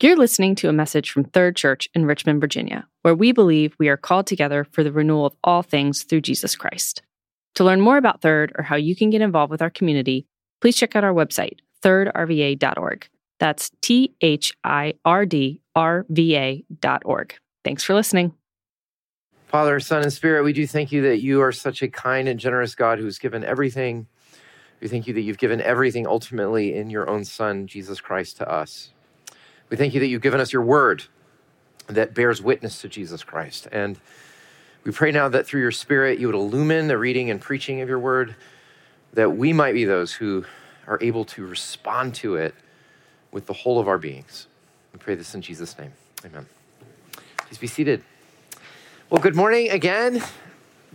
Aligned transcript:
You're 0.00 0.16
listening 0.16 0.54
to 0.56 0.68
a 0.68 0.72
message 0.72 1.10
from 1.10 1.24
Third 1.24 1.56
Church 1.56 1.88
in 1.92 2.06
Richmond, 2.06 2.40
Virginia, 2.40 2.86
where 3.02 3.16
we 3.16 3.32
believe 3.32 3.74
we 3.80 3.88
are 3.88 3.96
called 3.96 4.28
together 4.28 4.62
for 4.62 4.84
the 4.84 4.92
renewal 4.92 5.26
of 5.26 5.34
all 5.42 5.62
things 5.62 6.04
through 6.04 6.20
Jesus 6.20 6.54
Christ. 6.54 7.02
To 7.56 7.64
learn 7.64 7.80
more 7.80 7.96
about 7.96 8.22
Third 8.22 8.52
or 8.56 8.62
how 8.62 8.76
you 8.76 8.94
can 8.94 9.10
get 9.10 9.22
involved 9.22 9.50
with 9.50 9.60
our 9.60 9.70
community, 9.70 10.24
please 10.60 10.76
check 10.76 10.94
out 10.94 11.02
our 11.02 11.12
website, 11.12 11.58
thirdrva.org. 11.82 13.08
That's 13.40 13.72
T 13.80 14.14
H 14.20 14.56
I 14.62 14.94
R 15.04 15.26
D 15.26 15.60
R 15.74 16.06
V 16.08 16.36
A.org. 16.36 17.34
Thanks 17.64 17.82
for 17.82 17.94
listening. 17.94 18.34
Father, 19.48 19.80
Son, 19.80 20.02
and 20.02 20.12
Spirit, 20.12 20.44
we 20.44 20.52
do 20.52 20.64
thank 20.64 20.92
you 20.92 21.02
that 21.02 21.22
you 21.22 21.40
are 21.40 21.50
such 21.50 21.82
a 21.82 21.88
kind 21.88 22.28
and 22.28 22.38
generous 22.38 22.76
God 22.76 23.00
who's 23.00 23.18
given 23.18 23.42
everything. 23.42 24.06
We 24.80 24.86
thank 24.86 25.08
you 25.08 25.14
that 25.14 25.22
you've 25.22 25.38
given 25.38 25.60
everything 25.60 26.06
ultimately 26.06 26.76
in 26.76 26.88
your 26.88 27.10
own 27.10 27.24
Son, 27.24 27.66
Jesus 27.66 28.00
Christ, 28.00 28.36
to 28.36 28.48
us. 28.48 28.92
We 29.70 29.76
thank 29.76 29.94
you 29.94 30.00
that 30.00 30.06
you've 30.06 30.22
given 30.22 30.40
us 30.40 30.52
your 30.52 30.62
word 30.62 31.04
that 31.88 32.14
bears 32.14 32.42
witness 32.42 32.80
to 32.82 32.88
Jesus 32.88 33.22
Christ. 33.22 33.68
And 33.70 33.98
we 34.84 34.92
pray 34.92 35.10
now 35.10 35.28
that 35.28 35.46
through 35.46 35.60
your 35.60 35.72
Spirit, 35.72 36.18
you 36.18 36.26
would 36.26 36.34
illumine 36.34 36.88
the 36.88 36.98
reading 36.98 37.30
and 37.30 37.40
preaching 37.40 37.80
of 37.80 37.88
your 37.88 37.98
word, 37.98 38.34
that 39.12 39.36
we 39.36 39.52
might 39.52 39.72
be 39.72 39.84
those 39.84 40.12
who 40.12 40.44
are 40.86 40.98
able 41.02 41.24
to 41.26 41.46
respond 41.46 42.14
to 42.16 42.36
it 42.36 42.54
with 43.30 43.46
the 43.46 43.52
whole 43.52 43.78
of 43.78 43.88
our 43.88 43.98
beings. 43.98 44.46
We 44.92 44.98
pray 44.98 45.14
this 45.14 45.34
in 45.34 45.42
Jesus' 45.42 45.78
name. 45.78 45.92
Amen. 46.24 46.46
Please 47.36 47.58
be 47.58 47.66
seated. 47.66 48.02
Well, 49.10 49.20
good 49.20 49.36
morning 49.36 49.70
again, 49.70 50.22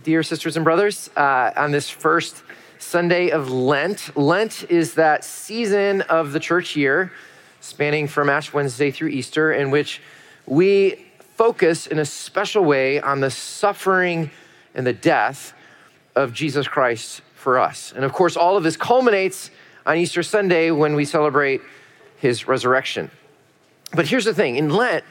dear 0.02 0.22
sisters 0.22 0.56
and 0.56 0.64
brothers, 0.64 1.10
uh, 1.16 1.52
on 1.56 1.70
this 1.70 1.90
first 1.90 2.42
Sunday 2.78 3.30
of 3.30 3.50
Lent. 3.50 4.16
Lent 4.16 4.64
is 4.68 4.94
that 4.94 5.24
season 5.24 6.02
of 6.02 6.32
the 6.32 6.40
church 6.40 6.76
year 6.76 7.12
spanning 7.64 8.06
from 8.06 8.28
Ash 8.28 8.52
Wednesday 8.52 8.90
through 8.90 9.08
Easter, 9.08 9.52
in 9.52 9.70
which 9.70 10.02
we 10.46 11.06
focus 11.36 11.86
in 11.86 11.98
a 11.98 12.04
special 12.04 12.62
way 12.62 13.00
on 13.00 13.20
the 13.20 13.30
suffering 13.30 14.30
and 14.74 14.86
the 14.86 14.92
death 14.92 15.54
of 16.14 16.32
Jesus 16.32 16.68
Christ 16.68 17.22
for 17.34 17.58
us. 17.58 17.92
And 17.96 18.04
of 18.04 18.12
course, 18.12 18.36
all 18.36 18.56
of 18.56 18.62
this 18.62 18.76
culminates 18.76 19.50
on 19.86 19.96
Easter 19.96 20.22
Sunday 20.22 20.70
when 20.70 20.94
we 20.94 21.04
celebrate 21.04 21.62
his 22.18 22.46
resurrection. 22.46 23.10
But 23.94 24.06
here's 24.06 24.26
the 24.26 24.34
thing 24.34 24.56
in 24.56 24.68
Lent, 24.68 25.04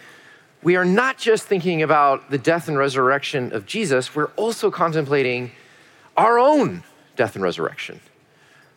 we 0.61 0.75
are 0.75 0.85
not 0.85 1.17
just 1.17 1.45
thinking 1.45 1.81
about 1.81 2.30
the 2.30 2.38
death 2.38 2.67
and 2.67 2.78
resurrection 2.78 3.52
of 3.52 3.66
Jesus, 3.66 4.16
we're 4.16 4.31
also 4.35 4.69
contemplating 4.69 5.52
our 6.16 6.38
own 6.38 6.83
death 7.16 7.35
and 7.35 7.44
resurrection 7.44 8.00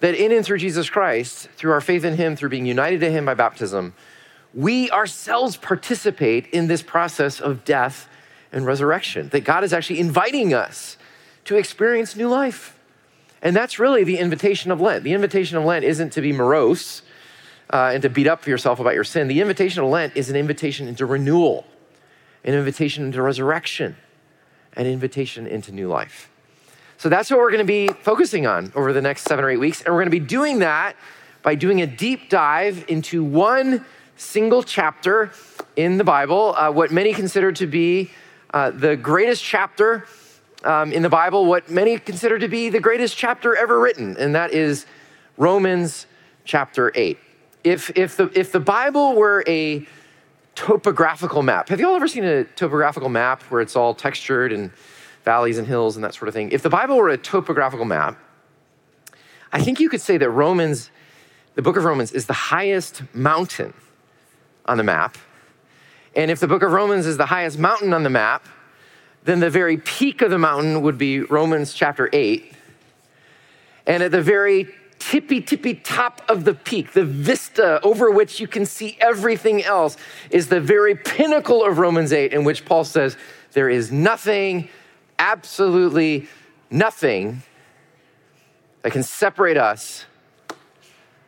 that 0.01 0.15
in 0.15 0.33
and 0.33 0.45
through 0.45 0.59
Jesus 0.59 0.91
Christ, 0.91 1.49
through 1.57 1.73
our 1.73 1.81
faith 1.81 2.05
in 2.05 2.17
Him, 2.17 2.37
through 2.37 2.51
being 2.51 2.67
united 2.67 3.01
to 3.01 3.11
Him 3.11 3.25
by 3.25 3.35
baptism, 3.35 3.95
we 4.55 4.91
ourselves 4.91 5.57
participate 5.57 6.47
in 6.49 6.67
this 6.67 6.83
process 6.83 7.41
of 7.41 7.65
death 7.65 8.09
and 8.53 8.65
resurrection. 8.67 9.29
That 9.31 9.45
God 9.45 9.65
is 9.65 9.73
actually 9.73 10.01
inviting 10.01 10.55
us 10.55 10.97
to 11.45 11.57
experience 11.57 12.17
new 12.17 12.29
life. 12.29 12.79
And 13.43 13.55
that's 13.55 13.79
really 13.79 14.05
the 14.05 14.19
invitation 14.19 14.71
of 14.71 14.81
Lent. 14.81 15.05
The 15.05 15.13
invitation 15.13 15.57
of 15.57 15.65
Lent 15.65 15.85
isn't 15.85 16.11
to 16.15 16.21
be 16.21 16.33
morose 16.33 17.03
uh, 17.71 17.91
and 17.93 18.03
to 18.03 18.09
beat 18.09 18.27
up 18.27 18.43
for 18.43 18.51
yourself 18.51 18.81
about 18.81 18.95
your 18.95 19.05
sin. 19.05 19.29
The 19.29 19.41
invitation 19.41 19.83
of 19.83 19.91
Lent 19.91 20.17
is 20.17 20.31
an 20.31 20.37
invitation 20.37 20.89
into 20.89 21.07
renewal, 21.07 21.67
an 22.45 22.55
invitation 22.55 23.05
into 23.05 23.23
resurrection, 23.23 23.97
an 24.73 24.87
invitation 24.87 25.47
into 25.47 25.73
new 25.73 25.89
life. 25.89 26.31
So 26.99 27.09
that's 27.09 27.31
what 27.31 27.39
we're 27.39 27.51
going 27.51 27.59
to 27.59 27.65
be 27.65 27.89
focusing 27.89 28.47
on 28.47 28.73
over 28.75 28.93
the 28.93 29.03
next 29.03 29.23
seven 29.23 29.45
or 29.45 29.51
eight 29.51 29.59
weeks. 29.59 29.83
And 29.83 29.95
we're 29.95 30.01
going 30.01 30.11
to 30.11 30.19
be 30.21 30.27
doing 30.27 30.61
that 30.61 30.97
by 31.43 31.55
doing 31.55 31.83
a 31.83 31.87
deep 31.87 32.31
dive 32.31 32.85
into 32.89 33.23
one 33.23 33.85
single 34.17 34.63
chapter 34.63 35.31
in 35.77 35.99
the 35.99 36.05
Bible, 36.05 36.55
uh, 36.57 36.71
what 36.71 36.91
many 36.91 37.13
consider 37.13 37.53
to 37.53 37.67
be 37.67 38.11
uh, 38.53 38.71
the 38.71 38.97
greatest 38.97 39.45
chapter 39.45 40.07
um, 40.65 40.93
in 40.93 41.03
the 41.03 41.09
Bible, 41.09 41.45
what 41.45 41.71
many 41.71 41.99
consider 41.99 42.39
to 42.39 42.49
be 42.49 42.71
the 42.71 42.81
greatest 42.81 43.17
chapter 43.17 43.55
ever 43.55 43.79
written, 43.79 44.17
and 44.17 44.35
that 44.35 44.53
is 44.53 44.87
Romans 45.37 46.07
chapter 46.45 46.91
8. 46.95 47.19
If, 47.63 47.91
if, 47.97 48.17
the, 48.17 48.31
if 48.35 48.53
the 48.53 48.61
Bible 48.61 49.15
were 49.15 49.45
a 49.47 49.87
topographical 50.55 51.43
map, 51.43 51.69
have 51.69 51.79
you 51.79 51.87
all 51.87 51.97
ever 51.97 52.09
seen 52.09 52.25
a 52.25 52.45
topographical 52.45 53.11
map 53.11 53.43
where 53.45 53.61
it's 53.61 53.77
all 53.77 53.95
textured 53.95 54.53
and 54.53 54.71
valleys 55.27 55.59
and 55.59 55.67
hills 55.67 55.97
and 55.97 56.05
that 56.05 56.15
sort 56.15 56.29
of 56.29 56.35
thing. 56.35 56.53
If 56.53 56.63
the 56.63 56.71
Bible 56.71 56.97
were 56.97 57.11
a 57.11 57.19
topographical 57.19 57.85
map, 57.85 58.17
I 59.53 59.61
think 59.61 59.81
you 59.81 59.91
could 59.91 60.01
say 60.01 60.17
that 60.17 60.31
Romans, 60.31 60.91
the 61.57 61.63
book 61.63 61.77
of 61.77 61.85
Romans, 61.85 62.13
is 62.13 62.27
the 62.27 62.33
highest 62.33 63.03
mountain 63.13 63.75
on 64.65 64.79
the 64.79 64.85
map. 64.85 65.19
And 66.15 66.31
if 66.31 66.41
the 66.41 66.47
book 66.47 66.63
of 66.63 66.71
Romans 66.71 67.07
is 67.07 67.17
the 67.17 67.27
highest 67.27 67.59
mountain 67.59 67.93
on 67.93 68.05
the 68.05 68.11
map, 68.11 68.47
then 69.25 69.41
the 69.41 69.51
very 69.51 69.77
peak 69.77 70.23
of 70.23 70.31
the 70.31 70.39
mountain 70.39 70.81
would 70.83 70.97
be 70.97 71.21
Romans 71.21 71.75
chapter 71.75 72.09
8. 72.13 72.53
And 73.87 74.05
at 74.05 74.13
the 74.13 74.23
very 74.23 74.69
tippy, 75.01 75.41
tippy 75.41 75.75
top 75.75 76.23
of 76.29 76.45
the 76.45 76.55
peak, 76.55 76.93
the 76.93 77.05
vista 77.05 77.81
over 77.83 78.11
which 78.13 78.39
you 78.39 78.47
can 78.47 78.65
see 78.65 78.97
everything 79.01 79.65
else, 79.65 79.97
is 80.31 80.49
the 80.49 80.61
very 80.61 80.95
pinnacle 80.95 81.65
of 81.65 81.79
Romans 81.79 82.13
8, 82.13 82.33
in 82.33 82.45
which 82.45 82.65
Paul 82.65 82.85
says, 82.85 83.17
There 83.53 83.69
is 83.69 83.91
nothing 83.91 84.69
absolutely 85.19 86.29
nothing 86.71 87.43
that 88.83 88.93
can 88.93 89.03
separate 89.03 89.57
us 89.57 90.05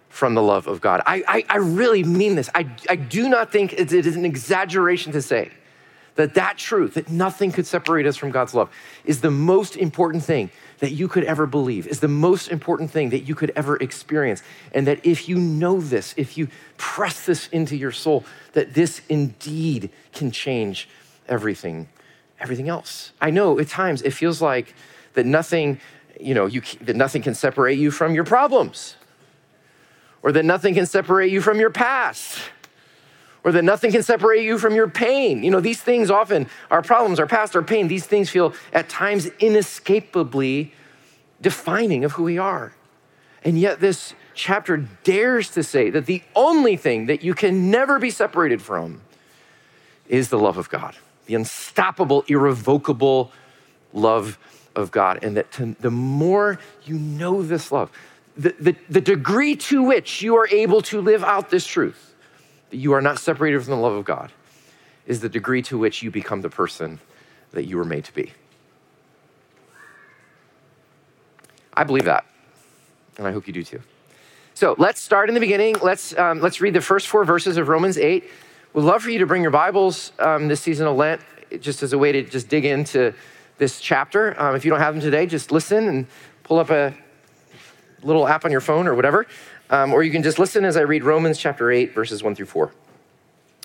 from 0.08 0.34
the 0.34 0.42
love 0.42 0.66
of 0.66 0.80
God. 0.80 1.00
I, 1.06 1.22
I, 1.28 1.44
I 1.48 1.56
really 1.58 2.02
mean 2.02 2.34
this. 2.34 2.50
I, 2.54 2.68
I 2.88 2.96
do 2.96 3.28
not 3.28 3.52
think 3.52 3.72
it 3.72 3.92
is 3.92 4.16
an 4.16 4.24
exaggeration 4.24 5.12
to 5.12 5.22
say 5.22 5.50
that 6.16 6.34
that 6.34 6.58
truth, 6.58 6.94
that 6.94 7.08
nothing 7.08 7.52
could 7.52 7.64
separate 7.64 8.04
us 8.04 8.16
from 8.16 8.32
God's 8.32 8.52
love, 8.52 8.68
is 9.04 9.20
the 9.20 9.30
most 9.30 9.76
important 9.76 10.24
thing 10.24 10.50
that 10.80 10.90
you 10.90 11.06
could 11.06 11.22
ever 11.22 11.46
believe, 11.46 11.86
is 11.86 12.00
the 12.00 12.08
most 12.08 12.48
important 12.48 12.90
thing 12.90 13.10
that 13.10 13.20
you 13.20 13.36
could 13.36 13.52
ever 13.54 13.76
experience. 13.76 14.42
And 14.72 14.88
that 14.88 15.06
if 15.06 15.28
you 15.28 15.38
know 15.38 15.80
this, 15.80 16.14
if 16.16 16.36
you 16.36 16.48
press 16.76 17.24
this 17.24 17.46
into 17.48 17.76
your 17.76 17.92
soul, 17.92 18.24
that 18.54 18.74
this 18.74 19.00
indeed 19.08 19.90
can 20.12 20.32
change 20.32 20.88
everything 21.28 21.88
everything 22.40 22.68
else. 22.68 23.12
I 23.20 23.30
know 23.30 23.58
at 23.58 23.68
times 23.68 24.02
it 24.02 24.12
feels 24.12 24.40
like 24.40 24.74
that 25.14 25.26
nothing, 25.26 25.80
you 26.20 26.34
know, 26.34 26.46
you, 26.46 26.62
that 26.82 26.96
nothing 26.96 27.22
can 27.22 27.34
separate 27.34 27.78
you 27.78 27.90
from 27.90 28.14
your 28.14 28.24
problems, 28.24 28.96
or 30.22 30.32
that 30.32 30.44
nothing 30.44 30.74
can 30.74 30.86
separate 30.86 31.32
you 31.32 31.40
from 31.40 31.58
your 31.58 31.70
past, 31.70 32.38
or 33.44 33.52
that 33.52 33.62
nothing 33.62 33.92
can 33.92 34.02
separate 34.02 34.44
you 34.44 34.58
from 34.58 34.74
your 34.74 34.88
pain. 34.88 35.42
You 35.42 35.50
know, 35.50 35.60
these 35.60 35.80
things 35.80 36.10
often, 36.10 36.48
our 36.70 36.82
problems, 36.82 37.18
our 37.20 37.26
past, 37.26 37.56
our 37.56 37.62
pain, 37.62 37.88
these 37.88 38.06
things 38.06 38.30
feel 38.30 38.54
at 38.72 38.88
times 38.88 39.26
inescapably 39.38 40.72
defining 41.40 42.04
of 42.04 42.12
who 42.12 42.24
we 42.24 42.38
are. 42.38 42.74
And 43.44 43.58
yet, 43.58 43.80
this 43.80 44.14
chapter 44.34 44.76
dares 45.04 45.50
to 45.50 45.62
say 45.62 45.90
that 45.90 46.06
the 46.06 46.22
only 46.34 46.76
thing 46.76 47.06
that 47.06 47.22
you 47.22 47.34
can 47.34 47.70
never 47.70 47.98
be 47.98 48.10
separated 48.10 48.60
from 48.60 49.00
is 50.08 50.28
the 50.28 50.38
love 50.38 50.58
of 50.58 50.68
God 50.68 50.96
the 51.28 51.34
unstoppable, 51.34 52.24
irrevocable 52.26 53.30
love 53.92 54.38
of 54.74 54.90
God. 54.90 55.22
And 55.22 55.36
that 55.36 55.52
to, 55.52 55.76
the 55.78 55.90
more 55.90 56.58
you 56.84 56.98
know 56.98 57.42
this 57.42 57.70
love, 57.70 57.92
the, 58.36 58.54
the, 58.58 58.76
the 58.88 59.00
degree 59.00 59.54
to 59.56 59.82
which 59.82 60.22
you 60.22 60.36
are 60.36 60.48
able 60.48 60.80
to 60.82 61.00
live 61.00 61.22
out 61.22 61.50
this 61.50 61.66
truth, 61.66 62.14
that 62.70 62.78
you 62.78 62.92
are 62.94 63.02
not 63.02 63.18
separated 63.18 63.62
from 63.62 63.72
the 63.72 63.76
love 63.76 63.92
of 63.92 64.06
God, 64.06 64.32
is 65.06 65.20
the 65.20 65.28
degree 65.28 65.60
to 65.62 65.76
which 65.76 66.02
you 66.02 66.10
become 66.10 66.40
the 66.40 66.48
person 66.48 66.98
that 67.52 67.66
you 67.66 67.76
were 67.76 67.84
made 67.84 68.04
to 68.06 68.14
be. 68.14 68.32
I 71.74 71.84
believe 71.84 72.06
that, 72.06 72.24
and 73.18 73.26
I 73.26 73.32
hope 73.32 73.46
you 73.46 73.52
do 73.52 73.62
too. 73.62 73.80
So 74.54 74.74
let's 74.78 75.00
start 75.00 75.28
in 75.28 75.34
the 75.34 75.40
beginning. 75.40 75.76
Let's, 75.82 76.16
um, 76.16 76.40
let's 76.40 76.60
read 76.60 76.74
the 76.74 76.80
first 76.80 77.06
four 77.06 77.24
verses 77.24 77.58
of 77.58 77.68
Romans 77.68 77.98
8. 77.98 78.24
We'd 78.74 78.82
love 78.82 79.02
for 79.02 79.10
you 79.10 79.20
to 79.20 79.26
bring 79.26 79.40
your 79.40 79.50
Bibles 79.50 80.12
um, 80.18 80.46
this 80.46 80.60
season 80.60 80.86
of 80.86 80.94
Lent, 80.94 81.22
just 81.58 81.82
as 81.82 81.94
a 81.94 81.98
way 81.98 82.12
to 82.12 82.22
just 82.22 82.50
dig 82.50 82.66
into 82.66 83.14
this 83.56 83.80
chapter. 83.80 84.38
Um, 84.38 84.54
if 84.56 84.64
you 84.66 84.70
don't 84.70 84.78
have 84.78 84.92
them 84.92 85.00
today, 85.00 85.24
just 85.24 85.50
listen 85.50 85.88
and 85.88 86.06
pull 86.42 86.58
up 86.58 86.68
a 86.68 86.92
little 88.02 88.28
app 88.28 88.44
on 88.44 88.50
your 88.50 88.60
phone 88.60 88.86
or 88.86 88.94
whatever. 88.94 89.26
Um, 89.70 89.94
or 89.94 90.02
you 90.02 90.10
can 90.10 90.22
just 90.22 90.38
listen 90.38 90.66
as 90.66 90.76
I 90.76 90.82
read 90.82 91.02
Romans 91.02 91.38
chapter 91.38 91.72
8, 91.72 91.94
verses 91.94 92.22
1 92.22 92.34
through 92.34 92.44
4. 92.44 92.70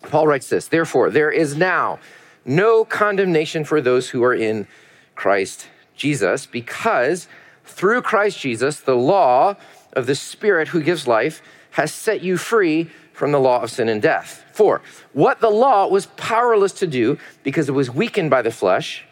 Paul 0.04 0.25
writes 0.25 0.48
this 0.48 0.69
Therefore, 0.69 1.10
there 1.10 1.30
is 1.30 1.57
now 1.57 2.00
no 2.45 2.86
condemnation 2.86 3.66
for 3.66 3.81
those 3.81 4.12
who 4.12 4.24
are 4.24 4.33
in 4.33 4.68
Christ 5.16 5.68
Jesus, 5.98 6.45
because 6.45 7.28
through 7.66 8.04
Christ 8.04 8.39
Jesus, 8.39 8.80
the 8.80 8.95
law 8.95 9.57
of 9.92 10.06
the 10.06 10.16
Spirit 10.16 10.69
who 10.69 10.81
gives 10.81 11.07
life 11.07 11.42
has 11.72 11.94
set 11.94 12.22
you 12.22 12.38
free 12.38 12.89
from 13.13 13.31
the 13.31 13.39
law 13.39 13.62
of 13.62 13.71
sin 13.71 13.88
and 13.88 14.01
death. 14.01 14.44
Four, 14.51 14.81
what 15.13 15.39
the 15.39 15.50
law 15.50 15.88
was 15.88 16.07
powerless 16.18 16.74
to 16.74 16.88
do 16.88 17.18
because 17.44 17.69
it 17.69 17.74
was 17.74 17.89
weakened 17.89 18.30
by 18.30 18.42
the 18.42 18.51
flesh, 18.51 19.06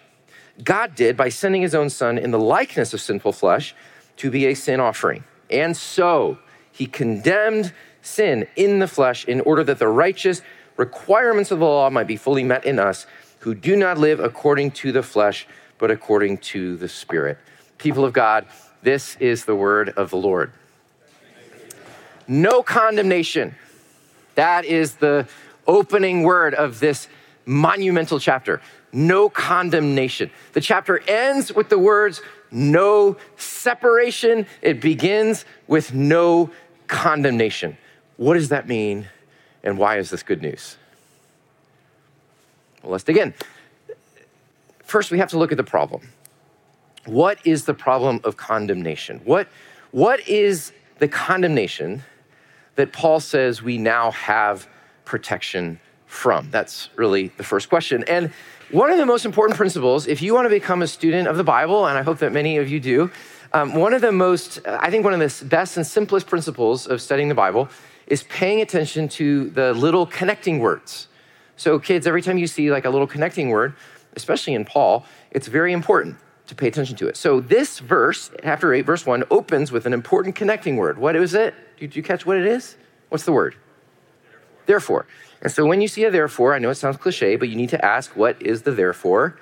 God 0.63 0.95
did 0.95 1.15
by 1.15 1.30
sending 1.30 1.62
his 1.62 1.74
own 1.74 1.89
son 1.89 2.18
in 2.18 2.31
the 2.31 2.39
likeness 2.39 2.94
of 2.94 3.01
sinful 3.01 3.31
flesh 3.31 3.74
to 4.18 4.30
be 4.30 4.48
a 4.48 4.53
sin 4.53 4.80
offering. 4.80 5.24
And 5.50 5.75
so 5.77 6.39
he 6.71 6.86
condemned 6.86 7.74
sin 8.01 8.48
in 8.56 8.80
the 8.80 8.88
flesh 8.88 9.25
in 9.25 9.42
order 9.42 9.63
that 9.63 9.80
the 9.80 9.88
righteous 9.88 10.42
requirements 10.77 11.51
of 11.51 11.59
the 11.59 11.65
law 11.65 11.89
might 11.89 12.07
be 12.07 12.18
fully 12.18 12.44
met 12.44 12.65
in 12.65 12.80
us 12.80 13.06
who 13.39 13.54
do 13.54 13.75
not 13.75 13.97
live 13.97 14.19
according 14.19 14.71
to 14.71 14.92
the 14.92 15.04
flesh, 15.04 15.47
but 15.77 15.92
according 15.92 16.38
to 16.38 16.77
the 16.77 16.88
Spirit. 16.88 17.38
People 17.77 18.06
of 18.06 18.13
God, 18.13 18.45
this 18.83 19.15
is 19.19 19.45
the 19.45 19.56
word 19.56 19.89
of 19.89 20.09
the 20.09 20.18
Lord. 20.18 20.51
No 22.27 22.63
condemnation. 22.63 23.56
That 24.36 24.66
is 24.66 24.95
the 24.95 25.28
opening 25.68 26.24
word 26.24 26.54
of 26.54 26.80
this 26.80 27.07
monumental 27.45 28.19
chapter. 28.19 28.62
No 28.94 29.30
condemnation. 29.30 30.31
The 30.54 30.62
chapter 30.62 31.01
ends 31.07 31.54
with 31.54 31.69
the 31.69 31.80
words, 31.80 32.22
no 32.51 33.18
separation. 33.38 34.45
It 34.62 34.81
begins 34.81 35.45
with 35.68 35.94
no 35.94 36.51
condemnation. 36.88 37.78
What 38.18 38.33
does 38.33 38.50
that 38.50 38.68
mean, 38.68 39.07
and 39.63 39.78
why 39.78 39.98
is 39.98 40.10
this 40.10 40.24
good 40.24 40.42
news? 40.42 40.78
Well, 42.83 42.92
let's 42.92 43.04
dig 43.04 43.18
in. 43.18 43.33
First, 44.83 45.12
we 45.12 45.19
have 45.19 45.30
to 45.30 45.38
look 45.38 45.51
at 45.51 45.57
the 45.57 45.63
problem. 45.63 46.10
What 47.06 47.39
is 47.45 47.66
the 47.66 47.74
problem 47.74 48.19
of 48.24 48.38
condemnation? 48.38 49.22
What, 49.24 49.48
what 49.92 50.28
is 50.28 50.74
the 51.00 51.07
condemnation 51.07 52.04
that 52.81 52.92
Paul 52.92 53.19
says 53.19 53.62
we 53.62 53.78
now 53.78 54.10
have 54.10 54.68
protection 55.06 55.80
from? 56.07 56.50
That's 56.50 56.89
really 56.95 57.28
the 57.38 57.44
first 57.44 57.69
question. 57.69 58.04
And 58.07 58.33
one 58.72 58.89
of 58.89 58.98
the 58.98 59.06
most 59.06 59.24
important 59.24 59.56
principles, 59.56 60.07
if 60.07 60.19
you 60.19 60.33
want 60.33 60.45
to 60.45 60.50
become 60.50 60.81
a 60.81 60.88
student 60.88 61.28
of 61.28 61.38
the 61.38 61.44
Bible, 61.44 61.86
and 61.86 61.95
I 61.95 62.01
hope 62.01 62.18
that 62.19 62.33
many 62.33 62.57
of 62.57 62.68
you 62.69 62.80
do, 62.80 63.12
um, 63.54 63.75
one 63.75 63.94
of 63.94 64.01
the 64.01 64.12
most, 64.12 64.62
I 64.66 64.89
think, 64.89 65.04
one 65.04 65.13
of 65.13 65.19
the 65.19 65.45
best 65.45 65.78
and 65.78 65.86
simplest 65.86 66.25
principles 66.25 66.88
of 66.88 67.04
studying 67.04 67.30
the 67.30 67.36
Bible 67.36 67.69
is 68.07 68.24
paying 68.24 68.62
attention 68.62 69.07
to 69.10 69.51
the 69.51 69.74
little 69.74 70.07
connecting 70.07 70.57
words. 70.57 71.07
So, 71.57 71.78
kids, 71.78 72.07
every 72.07 72.24
time 72.24 72.39
you 72.39 72.48
see 72.48 72.72
like 72.72 72.86
a 72.86 72.89
little 72.89 73.06
connecting 73.06 73.50
word, 73.50 73.75
especially 74.16 74.56
in 74.56 74.66
Paul, 74.66 75.06
it's 75.30 75.48
very 75.48 75.72
important 75.72 76.18
to 76.51 76.56
pay 76.56 76.68
attention 76.68 76.98
to 76.98 77.07
it. 77.07 77.15
So, 77.15 77.39
this 77.39 77.80
verse, 77.80 78.30
chapter 78.44 78.74
8, 78.74 78.81
verse 78.81 79.06
1, 79.06 79.24
opens 79.31 79.71
with 79.71 79.86
an 79.86 79.94
important 79.94 80.36
connecting 80.36 80.75
word. 80.75 80.98
What 80.98 81.15
is 81.15 81.33
it? 81.33 81.56
Did 81.80 81.95
you 81.95 82.03
catch 82.03 82.25
what 82.25 82.38
it 82.38 82.45
is? 82.45 82.75
What's 83.09 83.24
the 83.24 83.31
word? 83.31 83.56
Therefore. 84.65 85.06
therefore. 85.06 85.07
And 85.42 85.51
so, 85.51 85.65
when 85.65 85.80
you 85.80 85.88
see 85.88 86.03
a 86.03 86.12
therefore, 86.12 86.53
I 86.53 86.59
know 86.59 86.69
it 86.69 86.75
sounds 86.75 86.98
cliche, 86.98 87.38
but 87.38 87.48
you 87.48 87.56
need 87.56 87.69
to 87.69 87.83
ask, 87.83 88.15
what 88.18 88.42
is 88.42 88.63
the 88.63 88.71
therefore? 88.71 89.39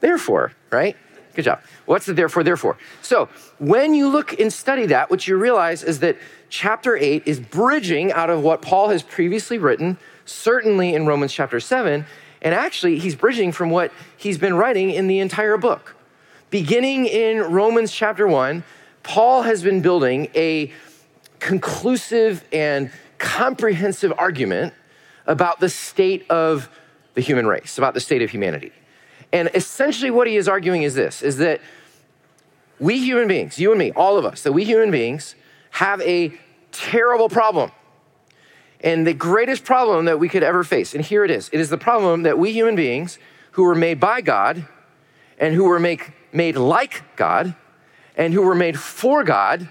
Therefore, 0.00 0.52
right? 0.70 0.96
Good 1.34 1.46
job. 1.46 1.62
What's 1.86 2.04
the 2.04 2.12
therefore, 2.12 2.44
therefore? 2.44 2.76
So, 3.00 3.30
when 3.58 3.94
you 3.94 4.08
look 4.08 4.38
and 4.38 4.52
study 4.52 4.84
that, 4.86 5.10
what 5.10 5.26
you 5.26 5.38
realize 5.38 5.82
is 5.82 6.00
that 6.00 6.18
chapter 6.50 6.94
8 6.94 7.22
is 7.24 7.40
bridging 7.40 8.12
out 8.12 8.28
of 8.28 8.42
what 8.42 8.60
Paul 8.60 8.90
has 8.90 9.02
previously 9.02 9.56
written 9.56 9.96
certainly 10.26 10.94
in 10.94 11.06
Romans 11.06 11.32
chapter 11.32 11.58
7. 11.58 12.04
And 12.42 12.54
actually, 12.54 12.98
he's 12.98 13.14
bridging 13.14 13.52
from 13.52 13.70
what 13.70 13.92
he's 14.16 14.38
been 14.38 14.54
writing 14.54 14.90
in 14.90 15.06
the 15.06 15.18
entire 15.18 15.56
book. 15.56 15.94
Beginning 16.50 17.06
in 17.06 17.40
Romans 17.40 17.92
chapter 17.92 18.26
1, 18.26 18.64
Paul 19.02 19.42
has 19.42 19.62
been 19.62 19.82
building 19.82 20.28
a 20.34 20.72
conclusive 21.38 22.44
and 22.52 22.90
comprehensive 23.18 24.12
argument 24.18 24.74
about 25.26 25.60
the 25.60 25.68
state 25.68 26.28
of 26.30 26.68
the 27.14 27.20
human 27.20 27.46
race, 27.46 27.78
about 27.78 27.94
the 27.94 28.00
state 28.00 28.22
of 28.22 28.30
humanity. 28.30 28.72
And 29.32 29.50
essentially 29.54 30.10
what 30.10 30.26
he 30.26 30.36
is 30.36 30.48
arguing 30.48 30.82
is 30.82 30.94
this 30.94 31.22
is 31.22 31.36
that 31.38 31.60
we 32.78 32.98
human 32.98 33.28
beings, 33.28 33.58
you 33.58 33.70
and 33.70 33.78
me, 33.78 33.92
all 33.92 34.16
of 34.16 34.24
us, 34.24 34.42
that 34.42 34.52
we 34.52 34.64
human 34.64 34.90
beings 34.90 35.34
have 35.70 36.00
a 36.00 36.32
terrible 36.72 37.28
problem 37.28 37.70
and 38.82 39.06
the 39.06 39.14
greatest 39.14 39.64
problem 39.64 40.06
that 40.06 40.18
we 40.18 40.28
could 40.28 40.42
ever 40.42 40.64
face, 40.64 40.94
and 40.94 41.04
here 41.04 41.24
it 41.24 41.30
is 41.30 41.48
it 41.52 41.60
is 41.60 41.70
the 41.70 41.78
problem 41.78 42.22
that 42.22 42.38
we 42.38 42.52
human 42.52 42.76
beings 42.76 43.18
who 43.52 43.64
were 43.64 43.74
made 43.74 44.00
by 44.00 44.20
God 44.20 44.66
and 45.38 45.54
who 45.54 45.64
were 45.64 45.80
make, 45.80 46.12
made 46.32 46.56
like 46.56 47.02
God 47.16 47.54
and 48.16 48.32
who 48.34 48.42
were 48.42 48.54
made 48.54 48.78
for 48.78 49.24
God 49.24 49.68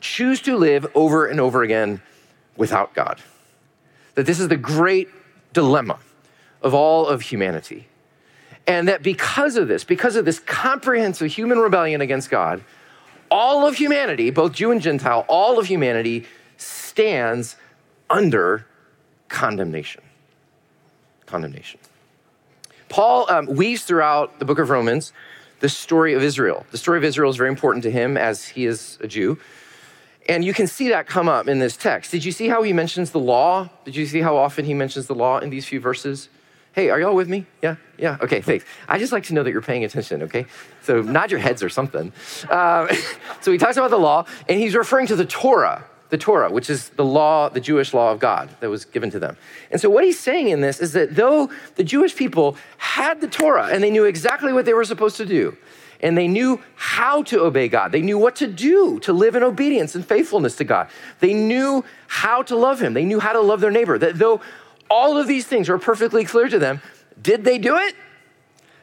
choose 0.00 0.40
to 0.42 0.56
live 0.56 0.86
over 0.94 1.26
and 1.26 1.40
over 1.40 1.62
again 1.62 2.00
without 2.56 2.94
God. 2.94 3.20
That 4.14 4.26
this 4.26 4.40
is 4.40 4.48
the 4.48 4.56
great 4.56 5.08
dilemma 5.52 5.98
of 6.62 6.74
all 6.74 7.06
of 7.06 7.22
humanity. 7.22 7.88
And 8.66 8.88
that 8.88 9.02
because 9.02 9.56
of 9.56 9.68
this, 9.68 9.84
because 9.84 10.16
of 10.16 10.24
this 10.24 10.38
comprehensive 10.38 11.32
human 11.32 11.58
rebellion 11.58 12.00
against 12.00 12.30
God, 12.30 12.62
all 13.30 13.66
of 13.66 13.76
humanity, 13.76 14.30
both 14.30 14.52
Jew 14.52 14.70
and 14.70 14.80
Gentile, 14.80 15.24
all 15.28 15.58
of 15.58 15.66
humanity 15.66 16.26
stands 16.56 17.56
under 18.10 18.66
condemnation. 19.28 20.02
Condemnation. 21.26 21.80
Paul 22.88 23.30
um, 23.30 23.46
weaves 23.46 23.84
throughout 23.84 24.38
the 24.40 24.44
book 24.44 24.58
of 24.58 24.68
Romans 24.68 25.12
the 25.60 25.68
story 25.68 26.14
of 26.14 26.22
Israel. 26.22 26.66
The 26.70 26.78
story 26.78 26.98
of 26.98 27.04
Israel 27.04 27.30
is 27.30 27.36
very 27.36 27.50
important 27.50 27.84
to 27.84 27.90
him 27.90 28.16
as 28.16 28.48
he 28.48 28.66
is 28.66 28.98
a 29.00 29.06
Jew. 29.06 29.38
And 30.28 30.44
you 30.44 30.52
can 30.52 30.66
see 30.66 30.88
that 30.88 31.06
come 31.06 31.28
up 31.28 31.48
in 31.48 31.58
this 31.58 31.76
text. 31.76 32.10
Did 32.10 32.24
you 32.24 32.32
see 32.32 32.48
how 32.48 32.62
he 32.62 32.72
mentions 32.72 33.10
the 33.10 33.18
law? 33.18 33.68
Did 33.84 33.96
you 33.96 34.06
see 34.06 34.20
how 34.20 34.36
often 34.36 34.64
he 34.64 34.74
mentions 34.74 35.06
the 35.06 35.14
law 35.14 35.38
in 35.38 35.50
these 35.50 35.66
few 35.66 35.80
verses? 35.80 36.28
Hey, 36.72 36.88
are 36.88 37.00
y'all 37.00 37.16
with 37.16 37.28
me? 37.28 37.46
Yeah, 37.62 37.76
yeah. 37.98 38.16
Okay, 38.20 38.40
thanks. 38.40 38.64
I 38.88 38.98
just 38.98 39.12
like 39.12 39.24
to 39.24 39.34
know 39.34 39.42
that 39.42 39.50
you're 39.50 39.60
paying 39.60 39.84
attention. 39.84 40.22
Okay, 40.22 40.46
so 40.82 41.02
nod 41.02 41.30
your 41.30 41.40
heads 41.40 41.62
or 41.62 41.68
something. 41.68 42.12
Um, 42.48 42.88
so 43.40 43.50
he 43.50 43.58
talks 43.58 43.76
about 43.76 43.90
the 43.90 43.98
law, 43.98 44.24
and 44.48 44.60
he's 44.60 44.76
referring 44.76 45.08
to 45.08 45.16
the 45.16 45.26
Torah, 45.26 45.84
the 46.10 46.18
Torah, 46.18 46.50
which 46.50 46.68
is 46.68 46.90
the 46.90 47.04
law, 47.04 47.48
the 47.48 47.60
Jewish 47.60 47.94
law 47.94 48.12
of 48.12 48.18
God 48.18 48.50
that 48.60 48.68
was 48.68 48.84
given 48.84 49.10
to 49.10 49.18
them. 49.18 49.36
And 49.70 49.80
so, 49.80 49.88
what 49.88 50.04
he's 50.04 50.18
saying 50.18 50.48
in 50.48 50.60
this 50.60 50.80
is 50.80 50.92
that 50.92 51.14
though 51.14 51.50
the 51.76 51.84
Jewish 51.84 52.14
people 52.14 52.56
had 52.78 53.20
the 53.20 53.28
Torah 53.28 53.68
and 53.68 53.82
they 53.82 53.90
knew 53.90 54.04
exactly 54.04 54.52
what 54.52 54.64
they 54.64 54.74
were 54.74 54.84
supposed 54.84 55.16
to 55.16 55.26
do, 55.26 55.56
and 56.02 56.16
they 56.16 56.28
knew 56.28 56.60
how 56.76 57.22
to 57.24 57.40
obey 57.40 57.68
God, 57.68 57.92
they 57.92 58.02
knew 58.02 58.18
what 58.18 58.36
to 58.36 58.46
do 58.46 58.98
to 59.00 59.12
live 59.12 59.36
in 59.36 59.42
obedience 59.42 59.94
and 59.94 60.04
faithfulness 60.04 60.56
to 60.56 60.64
God, 60.64 60.88
they 61.20 61.32
knew 61.32 61.84
how 62.08 62.42
to 62.42 62.56
love 62.56 62.80
Him, 62.80 62.94
they 62.94 63.04
knew 63.04 63.20
how 63.20 63.32
to 63.32 63.40
love 63.40 63.60
their 63.60 63.70
neighbor. 63.70 63.98
That 63.98 64.18
though 64.18 64.40
all 64.90 65.16
of 65.16 65.28
these 65.28 65.46
things 65.46 65.68
were 65.68 65.78
perfectly 65.78 66.24
clear 66.24 66.48
to 66.48 66.58
them, 66.58 66.82
did 67.20 67.44
they 67.44 67.58
do 67.58 67.76
it? 67.76 67.94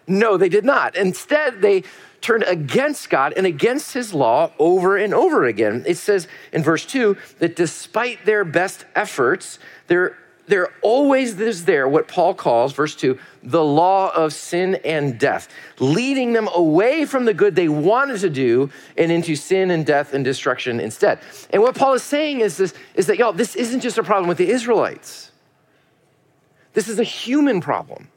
No, 0.07 0.37
they 0.37 0.49
did 0.49 0.63
not. 0.63 0.95
Instead, 0.95 1.61
they 1.61 1.83
turned 2.21 2.43
against 2.43 3.09
God 3.09 3.33
and 3.35 3.45
against 3.45 3.93
his 3.93 4.13
law 4.13 4.51
over 4.59 4.97
and 4.97 5.13
over 5.13 5.45
again. 5.45 5.83
It 5.85 5.97
says 5.97 6.27
in 6.51 6.63
verse 6.63 6.85
2 6.85 7.15
that 7.39 7.55
despite 7.55 8.25
their 8.25 8.43
best 8.43 8.85
efforts, 8.95 9.59
there, 9.87 10.17
there 10.47 10.69
always 10.81 11.39
is 11.39 11.65
there 11.65 11.87
what 11.87 12.07
Paul 12.07 12.33
calls, 12.33 12.73
verse 12.73 12.95
2, 12.95 13.19
the 13.43 13.63
law 13.63 14.13
of 14.15 14.33
sin 14.33 14.75
and 14.83 15.19
death, 15.19 15.49
leading 15.79 16.33
them 16.33 16.49
away 16.53 17.05
from 17.05 17.25
the 17.25 17.33
good 17.33 17.55
they 17.55 17.69
wanted 17.69 18.19
to 18.21 18.29
do 18.29 18.69
and 18.97 19.11
into 19.11 19.35
sin 19.35 19.71
and 19.71 19.85
death 19.85 20.13
and 20.13 20.25
destruction 20.25 20.79
instead. 20.79 21.19
And 21.51 21.61
what 21.61 21.75
Paul 21.75 21.93
is 21.93 22.03
saying 22.03 22.39
is 22.39 22.57
this 22.57 22.73
is 22.95 23.07
that 23.07 23.17
y'all, 23.17 23.33
this 23.33 23.55
isn't 23.55 23.81
just 23.81 23.97
a 23.97 24.03
problem 24.03 24.27
with 24.27 24.37
the 24.37 24.49
Israelites. 24.49 25.31
This 26.73 26.87
is 26.87 26.99
a 26.99 27.03
human 27.03 27.61
problem. 27.61 28.09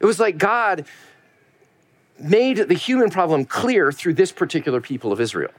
It 0.00 0.06
was 0.06 0.20
like 0.20 0.38
God 0.38 0.86
made 2.20 2.56
the 2.56 2.74
human 2.74 3.10
problem 3.10 3.44
clear 3.44 3.92
through 3.92 4.14
this 4.14 4.32
particular 4.32 4.80
people 4.80 5.12
of 5.12 5.20
Israel. 5.20 5.52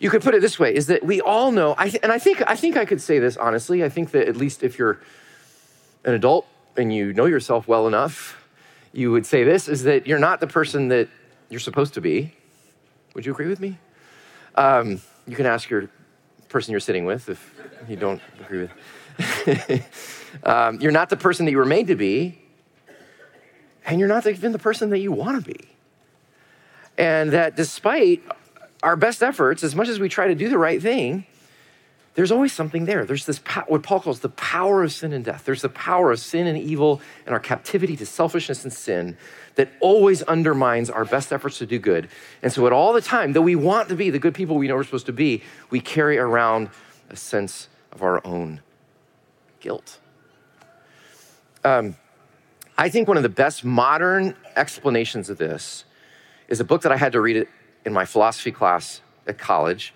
You 0.00 0.10
could 0.10 0.22
put 0.22 0.34
it 0.34 0.40
this 0.40 0.58
way 0.58 0.74
is 0.74 0.86
that 0.86 1.04
we 1.04 1.20
all 1.20 1.50
know, 1.50 1.74
I 1.76 1.88
th- 1.88 2.02
and 2.02 2.12
I 2.12 2.18
think, 2.18 2.42
I 2.46 2.54
think 2.54 2.76
I 2.76 2.84
could 2.84 3.00
say 3.00 3.18
this 3.18 3.36
honestly. 3.36 3.84
I 3.84 3.88
think 3.88 4.12
that 4.12 4.28
at 4.28 4.36
least 4.36 4.62
if 4.62 4.78
you're 4.78 5.00
an 6.04 6.14
adult 6.14 6.46
and 6.76 6.92
you 6.92 7.12
know 7.12 7.26
yourself 7.26 7.66
well 7.66 7.88
enough, 7.88 8.44
you 8.92 9.10
would 9.10 9.26
say 9.26 9.44
this 9.44 9.68
is 9.68 9.82
that 9.84 10.06
you're 10.06 10.18
not 10.18 10.40
the 10.40 10.46
person 10.46 10.88
that 10.88 11.08
you're 11.48 11.60
supposed 11.60 11.94
to 11.94 12.00
be. 12.00 12.34
Would 13.14 13.26
you 13.26 13.32
agree 13.32 13.48
with 13.48 13.60
me? 13.60 13.78
Um, 14.54 15.00
you 15.26 15.36
can 15.36 15.46
ask 15.46 15.68
your 15.68 15.88
person 16.48 16.70
you're 16.72 16.80
sitting 16.80 17.04
with 17.04 17.28
if 17.28 17.54
you 17.88 17.96
don't 17.96 18.20
agree 18.40 18.68
with. 18.68 19.82
um, 20.44 20.80
you're 20.80 20.92
not 20.92 21.10
the 21.10 21.16
person 21.16 21.44
that 21.46 21.52
you 21.52 21.58
were 21.58 21.66
made 21.66 21.88
to 21.88 21.96
be 21.96 22.40
and 23.88 23.98
you're 23.98 24.08
not 24.08 24.26
even 24.26 24.52
the 24.52 24.58
person 24.58 24.90
that 24.90 24.98
you 24.98 25.10
want 25.10 25.42
to 25.42 25.50
be. 25.50 25.66
And 26.98 27.32
that 27.32 27.56
despite 27.56 28.22
our 28.82 28.96
best 28.96 29.22
efforts, 29.22 29.64
as 29.64 29.74
much 29.74 29.88
as 29.88 29.98
we 29.98 30.08
try 30.08 30.28
to 30.28 30.34
do 30.34 30.48
the 30.50 30.58
right 30.58 30.80
thing, 30.80 31.24
there's 32.14 32.30
always 32.30 32.52
something 32.52 32.84
there. 32.84 33.06
There's 33.06 33.24
this, 33.24 33.38
what 33.66 33.82
Paul 33.82 34.00
calls 34.00 34.20
the 34.20 34.28
power 34.28 34.82
of 34.82 34.92
sin 34.92 35.12
and 35.12 35.24
death. 35.24 35.44
There's 35.44 35.62
the 35.62 35.68
power 35.68 36.12
of 36.12 36.18
sin 36.18 36.46
and 36.46 36.58
evil 36.58 37.00
and 37.24 37.32
our 37.32 37.40
captivity 37.40 37.96
to 37.96 38.04
selfishness 38.04 38.64
and 38.64 38.72
sin 38.72 39.16
that 39.54 39.70
always 39.80 40.22
undermines 40.24 40.90
our 40.90 41.04
best 41.04 41.32
efforts 41.32 41.58
to 41.58 41.66
do 41.66 41.78
good. 41.78 42.08
And 42.42 42.52
so, 42.52 42.66
at 42.66 42.72
all 42.72 42.92
the 42.92 43.00
time, 43.00 43.32
though 43.32 43.40
we 43.40 43.56
want 43.56 43.88
to 43.88 43.94
be 43.94 44.10
the 44.10 44.18
good 44.18 44.34
people 44.34 44.56
we 44.56 44.68
know 44.68 44.74
we're 44.74 44.84
supposed 44.84 45.06
to 45.06 45.12
be, 45.12 45.42
we 45.70 45.80
carry 45.80 46.18
around 46.18 46.70
a 47.08 47.16
sense 47.16 47.68
of 47.92 48.02
our 48.02 48.20
own 48.26 48.60
guilt. 49.60 49.98
Um, 51.64 51.96
I 52.80 52.88
think 52.88 53.08
one 53.08 53.16
of 53.16 53.24
the 53.24 53.28
best 53.28 53.64
modern 53.64 54.36
explanations 54.54 55.28
of 55.28 55.36
this 55.36 55.84
is 56.46 56.60
a 56.60 56.64
book 56.64 56.82
that 56.82 56.92
I 56.92 56.96
had 56.96 57.10
to 57.10 57.20
read 57.20 57.48
in 57.84 57.92
my 57.92 58.04
philosophy 58.04 58.52
class 58.52 59.00
at 59.26 59.36
college 59.36 59.92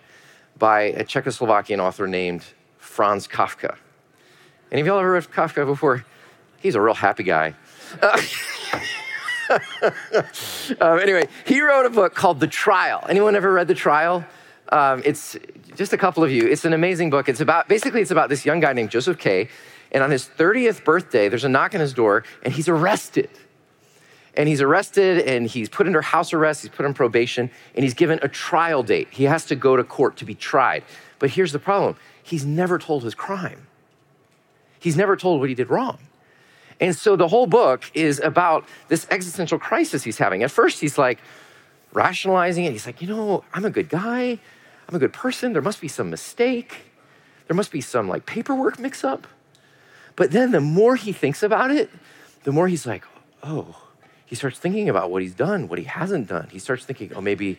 by 0.59 0.81
a 0.83 1.05
Czechoslovakian 1.05 1.79
author 1.79 2.09
named 2.09 2.45
Franz 2.79 3.29
Kafka. 3.29 3.77
Any 4.73 4.81
of 4.81 4.89
y'all 4.89 4.99
ever 4.99 5.13
read 5.13 5.23
Kafka 5.31 5.65
before? 5.65 6.05
He's 6.59 6.75
a 6.75 6.81
real 6.81 6.95
happy 6.95 7.23
guy. 7.23 7.55
Uh, 8.01 8.21
um, 10.81 10.99
anyway, 10.99 11.29
he 11.47 11.63
wrote 11.63 11.87
a 11.87 11.91
book 11.91 12.17
called 12.17 12.41
The 12.41 12.49
Trial. 12.49 13.07
Anyone 13.09 13.37
ever 13.37 13.53
read 13.53 13.69
The 13.69 13.77
Trial? 13.77 14.25
Um, 14.71 15.03
it's 15.05 15.37
just 15.77 15.93
a 15.93 15.99
couple 15.99 16.25
of 16.25 16.33
you. 16.33 16.49
It's 16.49 16.65
an 16.65 16.73
amazing 16.73 17.11
book. 17.11 17.29
It's 17.29 17.41
about 17.41 17.69
basically 17.69 18.01
it's 18.01 18.11
about 18.11 18.29
this 18.29 18.45
young 18.45 18.59
guy 18.59 18.73
named 18.73 18.91
Joseph 18.91 19.19
K. 19.19 19.49
And 19.93 20.03
on 20.03 20.11
his 20.11 20.27
30th 20.27 20.85
birthday, 20.85 21.29
there's 21.29 21.45
a 21.45 21.49
knock 21.49 21.75
on 21.75 21.81
his 21.81 21.93
door, 21.93 22.25
and 22.43 22.53
he's 22.53 22.69
arrested. 22.69 23.31
And 24.35 24.49
he's 24.49 24.63
arrested, 24.63 25.27
and 25.29 25.47
he's 25.47 25.69
put 25.69 25.87
under 25.87 26.01
house 26.01 26.33
arrest. 26.33 26.63
He's 26.63 26.71
put 26.71 26.87
on 26.87 26.95
probation, 26.95 27.51
and 27.75 27.85
he's 27.85 27.95
given 27.95 28.19
a 28.23 28.29
trial 28.29 28.83
date. 28.83 29.09
He 29.11 29.25
has 29.25 29.45
to 29.47 29.55
go 29.55 29.77
to 29.77 29.85
court 29.85 30.17
to 30.17 30.25
be 30.25 30.35
tried. 30.35 30.83
But 31.19 31.31
here's 31.31 31.53
the 31.53 31.59
problem: 31.59 31.97
he's 32.23 32.45
never 32.45 32.79
told 32.79 33.05
his 33.05 33.15
crime. 33.15 33.67
He's 34.81 34.97
never 34.97 35.17
told 35.17 35.41
what 35.41 35.51
he 35.51 35.55
did 35.55 35.71
wrong. 35.71 35.99
And 36.81 36.97
so 36.97 37.15
the 37.15 37.29
whole 37.29 37.47
book 37.47 37.85
is 37.95 38.19
about 38.19 38.67
this 38.89 39.07
existential 39.11 39.59
crisis 39.59 40.03
he's 40.03 40.19
having. 40.19 40.43
At 40.43 40.51
first, 40.51 40.81
he's 40.81 40.99
like 40.99 41.21
rationalizing 41.93 42.65
it. 42.65 42.73
He's 42.73 42.87
like, 42.87 43.01
you 43.01 43.07
know, 43.07 43.45
I'm 43.53 43.65
a 43.65 43.71
good 43.71 43.89
guy. 43.89 44.41
I'm 44.89 44.95
a 44.95 44.99
good 44.99 45.13
person. 45.13 45.53
There 45.53 45.63
must 45.63 45.81
be 45.81 45.87
some 45.87 46.11
mistake. 46.11 46.87
There 47.47 47.55
must 47.55 47.71
be 47.71 47.81
some 47.81 48.09
like 48.09 48.27
paperwork 48.27 48.81
mix 48.81 49.05
up. 49.05 49.29
But 50.17 50.31
then 50.31 50.51
the 50.51 50.61
more 50.61 50.97
he 50.97 51.13
thinks 51.13 51.43
about 51.43 51.71
it, 51.71 51.91
the 52.45 52.53
more 52.53 52.69
he's 52.69 52.87
like, 52.87 53.05
oh, 53.43 53.77
he 54.27 54.35
starts 54.35 54.59
thinking 54.59 54.89
about 54.89 55.11
what 55.11 55.23
he's 55.23 55.35
done, 55.35 55.69
what 55.69 55.79
he 55.79 55.85
hasn't 55.85 56.29
done. 56.29 56.49
He 56.51 56.59
starts 56.59 56.85
thinking, 56.85 57.13
oh, 57.15 57.21
maybe, 57.21 57.59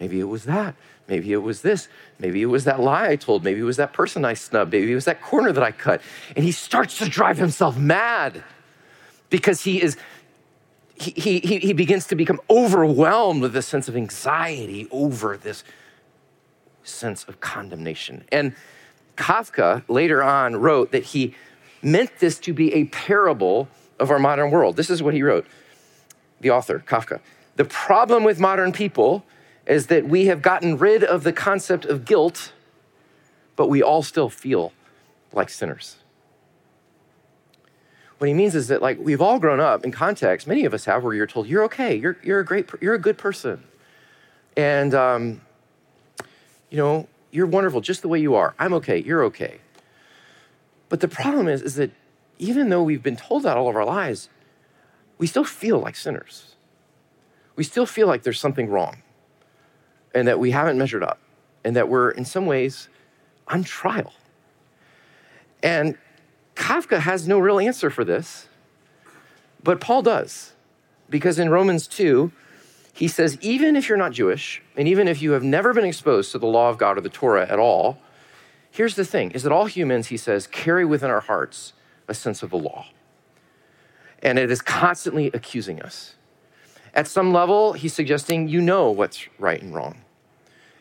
maybe 0.00 0.20
it 0.20 0.24
was 0.24 0.44
that. 0.44 0.74
Maybe 1.06 1.32
it 1.32 1.42
was 1.42 1.62
this. 1.62 1.88
Maybe 2.18 2.40
it 2.40 2.46
was 2.46 2.64
that 2.64 2.80
lie 2.80 3.10
I 3.10 3.16
told. 3.16 3.44
Maybe 3.44 3.60
it 3.60 3.64
was 3.64 3.76
that 3.76 3.92
person 3.92 4.24
I 4.24 4.34
snubbed. 4.34 4.72
Maybe 4.72 4.90
it 4.90 4.94
was 4.94 5.04
that 5.04 5.20
corner 5.20 5.52
that 5.52 5.62
I 5.62 5.70
cut. 5.70 6.00
And 6.34 6.44
he 6.44 6.52
starts 6.52 6.98
to 6.98 7.08
drive 7.08 7.36
himself 7.36 7.76
mad 7.76 8.42
because 9.28 9.62
he 9.62 9.82
is 9.82 9.96
he, 10.96 11.40
he, 11.40 11.58
he 11.58 11.72
begins 11.72 12.06
to 12.06 12.14
become 12.14 12.40
overwhelmed 12.48 13.42
with 13.42 13.52
this 13.52 13.66
sense 13.66 13.88
of 13.88 13.96
anxiety 13.96 14.86
over 14.92 15.36
this 15.36 15.64
sense 16.84 17.24
of 17.24 17.40
condemnation. 17.40 18.24
And 18.30 18.54
Kafka 19.16 19.82
later 19.88 20.22
on 20.22 20.56
wrote 20.56 20.92
that 20.92 21.02
he 21.02 21.34
meant 21.84 22.18
this 22.18 22.38
to 22.40 22.52
be 22.52 22.72
a 22.74 22.84
parable 22.86 23.68
of 23.98 24.10
our 24.10 24.18
modern 24.18 24.50
world. 24.50 24.76
This 24.76 24.90
is 24.90 25.02
what 25.02 25.14
he 25.14 25.22
wrote, 25.22 25.46
the 26.40 26.50
author, 26.50 26.82
Kafka. 26.86 27.20
The 27.56 27.64
problem 27.64 28.24
with 28.24 28.40
modern 28.40 28.72
people 28.72 29.24
is 29.66 29.86
that 29.86 30.06
we 30.06 30.26
have 30.26 30.42
gotten 30.42 30.76
rid 30.76 31.04
of 31.04 31.22
the 31.22 31.32
concept 31.32 31.84
of 31.84 32.04
guilt, 32.04 32.52
but 33.56 33.68
we 33.68 33.82
all 33.82 34.02
still 34.02 34.28
feel 34.28 34.72
like 35.32 35.48
sinners. 35.48 35.96
What 38.18 38.28
he 38.28 38.34
means 38.34 38.54
is 38.54 38.68
that 38.68 38.80
like 38.80 38.98
we've 38.98 39.20
all 39.20 39.38
grown 39.38 39.60
up 39.60 39.84
in 39.84 39.92
context, 39.92 40.46
many 40.46 40.64
of 40.64 40.74
us 40.74 40.84
have, 40.84 41.02
where 41.02 41.14
you're 41.14 41.26
told 41.26 41.46
you're 41.46 41.64
okay, 41.64 41.94
you're 41.94 42.16
you're 42.22 42.40
a 42.40 42.44
great, 42.44 42.68
you're 42.80 42.94
a 42.94 42.98
good 42.98 43.18
person, 43.18 43.62
and 44.56 44.94
um, 44.94 45.40
you 46.70 46.78
know 46.78 47.08
you're 47.32 47.46
wonderful 47.46 47.80
just 47.80 48.02
the 48.02 48.08
way 48.08 48.20
you 48.20 48.34
are. 48.34 48.54
I'm 48.58 48.72
okay, 48.74 49.02
you're 49.02 49.24
okay. 49.24 49.58
But 50.94 51.00
the 51.00 51.08
problem 51.08 51.48
is, 51.48 51.60
is 51.60 51.74
that 51.74 51.90
even 52.38 52.68
though 52.68 52.84
we've 52.84 53.02
been 53.02 53.16
told 53.16 53.42
that 53.42 53.56
all 53.56 53.68
of 53.68 53.74
our 53.74 53.84
lives, 53.84 54.28
we 55.18 55.26
still 55.26 55.42
feel 55.42 55.80
like 55.80 55.96
sinners. 55.96 56.54
We 57.56 57.64
still 57.64 57.84
feel 57.84 58.06
like 58.06 58.22
there's 58.22 58.38
something 58.38 58.68
wrong, 58.68 59.02
and 60.14 60.28
that 60.28 60.38
we 60.38 60.52
haven't 60.52 60.78
measured 60.78 61.02
up, 61.02 61.18
and 61.64 61.74
that 61.74 61.88
we're 61.88 62.12
in 62.12 62.24
some 62.24 62.46
ways 62.46 62.88
on 63.48 63.64
trial. 63.64 64.12
And 65.64 65.98
Kafka 66.54 67.00
has 67.00 67.26
no 67.26 67.40
real 67.40 67.58
answer 67.58 67.90
for 67.90 68.04
this, 68.04 68.46
but 69.64 69.80
Paul 69.80 70.02
does. 70.02 70.52
Because 71.10 71.40
in 71.40 71.48
Romans 71.48 71.88
2, 71.88 72.30
he 72.92 73.08
says, 73.08 73.36
even 73.40 73.74
if 73.74 73.88
you're 73.88 73.98
not 73.98 74.12
Jewish, 74.12 74.62
and 74.76 74.86
even 74.86 75.08
if 75.08 75.20
you 75.20 75.32
have 75.32 75.42
never 75.42 75.74
been 75.74 75.86
exposed 75.86 76.30
to 76.30 76.38
the 76.38 76.46
law 76.46 76.70
of 76.70 76.78
God 76.78 76.96
or 76.96 77.00
the 77.00 77.08
Torah 77.08 77.48
at 77.50 77.58
all, 77.58 77.98
here's 78.74 78.96
the 78.96 79.04
thing 79.04 79.30
is 79.30 79.44
that 79.44 79.52
all 79.52 79.66
humans, 79.66 80.08
he 80.08 80.16
says, 80.16 80.48
carry 80.48 80.84
within 80.84 81.08
our 81.08 81.20
hearts 81.20 81.74
a 82.08 82.14
sense 82.14 82.42
of 82.42 82.50
the 82.50 82.58
law. 82.58 82.86
And 84.20 84.36
it 84.36 84.50
is 84.50 84.60
constantly 84.60 85.30
accusing 85.32 85.80
us. 85.80 86.14
At 86.92 87.06
some 87.06 87.32
level, 87.32 87.74
he's 87.74 87.94
suggesting 87.94 88.48
you 88.48 88.60
know 88.60 88.90
what's 88.90 89.28
right 89.38 89.62
and 89.62 89.72
wrong. 89.72 89.98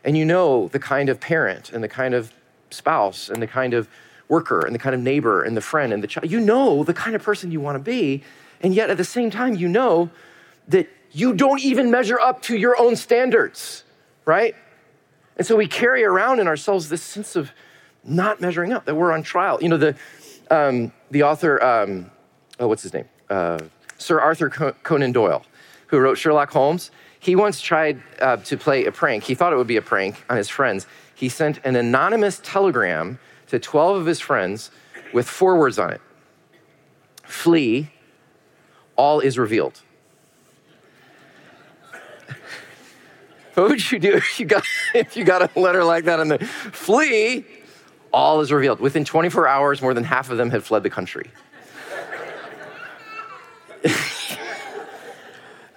And 0.04 0.18
you 0.18 0.26
know 0.26 0.70
the 0.70 0.80
kind 0.80 1.08
of 1.08 1.20
parent 1.20 1.72
and 1.72 1.84
the 1.84 1.88
kind 1.88 2.16
of 2.16 2.34
spouse 2.72 3.30
and 3.30 3.42
the 3.42 3.48
kind 3.48 3.76
of 3.76 3.88
worker 4.28 4.66
and 4.66 4.74
the 4.74 4.80
kind 4.80 4.96
of 4.96 5.02
neighbor 5.02 5.44
and 5.44 5.56
the 5.56 5.62
friend 5.62 5.94
and 5.94 6.02
the 6.02 6.08
child. 6.08 6.32
You 6.32 6.40
know 6.40 6.84
the 6.84 6.96
kind 6.96 7.16
of 7.16 7.22
person 7.22 7.52
you 7.52 7.60
want 7.60 7.76
to 7.76 7.84
be. 7.84 8.24
And 8.62 8.74
yet 8.74 8.90
at 8.90 8.98
the 8.98 9.04
same 9.04 9.30
time, 9.30 9.54
you 9.56 9.68
know 9.68 10.10
that 10.68 10.90
you 11.12 11.34
don't 11.34 11.60
even 11.60 11.92
measure 11.92 12.20
up 12.20 12.42
to 12.44 12.58
your 12.58 12.80
own 12.80 12.96
standards, 12.96 13.84
right? 14.26 14.56
And 15.38 15.46
so 15.46 15.56
we 15.56 15.68
carry 15.68 16.04
around 16.04 16.40
in 16.40 16.48
ourselves 16.48 16.90
this 16.90 17.04
sense 17.04 17.36
of 17.36 17.52
not 18.04 18.42
measuring 18.42 18.74
up, 18.74 18.86
that 18.86 18.96
we're 18.96 19.12
on 19.12 19.24
trial. 19.24 19.60
You 19.62 19.70
know, 19.70 19.78
the, 19.78 19.96
um, 20.52 20.92
the 21.12 21.24
author, 21.24 21.64
um, 21.64 22.12
oh, 22.60 22.68
what's 22.68 22.84
his 22.84 22.94
name? 22.94 23.06
Uh, 23.30 23.60
Sir 23.98 24.20
Arthur 24.20 24.50
Conan 24.50 25.12
Doyle, 25.12 25.44
who 25.88 26.00
wrote 26.00 26.18
Sherlock 26.18 26.52
Holmes. 26.52 26.92
He 27.20 27.36
once 27.36 27.62
tried 27.62 28.02
uh, 28.20 28.38
to 28.38 28.58
play 28.58 28.86
a 28.86 28.92
prank. 28.92 29.24
He 29.24 29.36
thought 29.36 29.54
it 29.54 29.56
would 29.56 29.68
be 29.68 29.78
a 29.78 29.82
prank 29.82 30.24
on 30.30 30.36
his 30.36 30.50
friends. 30.50 30.88
He 31.16 31.30
sent 31.30 31.60
an 31.64 31.78
anonymous 31.78 32.42
telegram 32.44 33.18
to 33.48 33.60
12 33.60 33.98
of 33.98 34.06
his 34.06 34.20
friends 34.20 34.72
with 35.14 35.28
four 35.28 35.58
words 35.58 35.80
on 35.80 35.92
it 35.92 36.02
Flee, 37.24 37.90
all 38.96 39.22
is 39.22 39.38
revealed. 39.38 39.82
what 43.54 43.70
would 43.70 43.92
you 43.92 44.00
do 44.00 44.14
if 44.16 44.40
you 44.40 44.46
got, 44.46 44.64
if 44.94 45.16
you 45.16 45.24
got 45.24 45.56
a 45.56 45.60
letter 45.60 45.84
like 45.84 46.04
that 46.06 46.20
on 46.20 46.28
the 46.28 46.40
flee, 46.40 47.46
all 48.14 48.42
is 48.42 48.52
revealed? 48.52 48.80
Within 48.80 49.04
24 49.06 49.48
hours, 49.48 49.82
more 49.82 49.94
than 49.94 50.04
half 50.04 50.30
of 50.30 50.38
them 50.38 50.50
had 50.50 50.64
fled 50.64 50.84
the 50.84 50.90
country. 50.90 51.32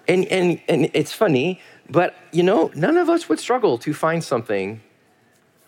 and, 0.06 0.24
and, 0.26 0.60
and 0.68 0.90
it's 0.94 1.12
funny, 1.12 1.60
but 1.90 2.14
you 2.30 2.42
know, 2.42 2.70
none 2.74 2.96
of 2.96 3.08
us 3.08 3.28
would 3.28 3.40
struggle 3.40 3.78
to 3.78 3.92
find 3.94 4.22
something 4.22 4.80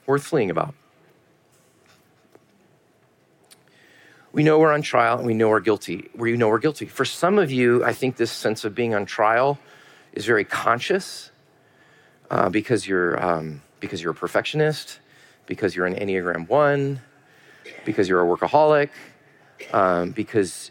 worth 0.06 0.24
fleeing 0.24 0.50
about. 0.50 0.74
we 4.38 4.44
know 4.44 4.58
we're 4.58 4.72
on 4.72 4.82
trial 4.82 5.18
and 5.18 5.26
we 5.26 5.34
know 5.34 5.48
we're 5.48 5.58
guilty. 5.58 6.08
We 6.14 6.36
know 6.36 6.48
we're 6.48 6.60
guilty. 6.60 6.86
For 6.86 7.04
some 7.04 7.38
of 7.38 7.50
you, 7.50 7.84
I 7.84 7.92
think 7.92 8.16
this 8.16 8.30
sense 8.30 8.64
of 8.64 8.72
being 8.72 8.94
on 8.94 9.04
trial 9.04 9.58
is 10.12 10.26
very 10.26 10.44
conscious 10.44 11.32
uh, 12.30 12.48
because 12.48 12.86
you're 12.86 13.20
um, 13.20 13.62
because 13.80 14.00
you're 14.00 14.12
a 14.12 14.14
perfectionist, 14.14 15.00
because 15.48 15.74
you're 15.74 15.86
an 15.86 15.94
Enneagram 15.94 16.48
One, 16.48 17.00
because 17.84 18.08
you're 18.08 18.22
a 18.22 18.36
workaholic, 18.36 18.90
um, 19.72 20.12
because 20.12 20.70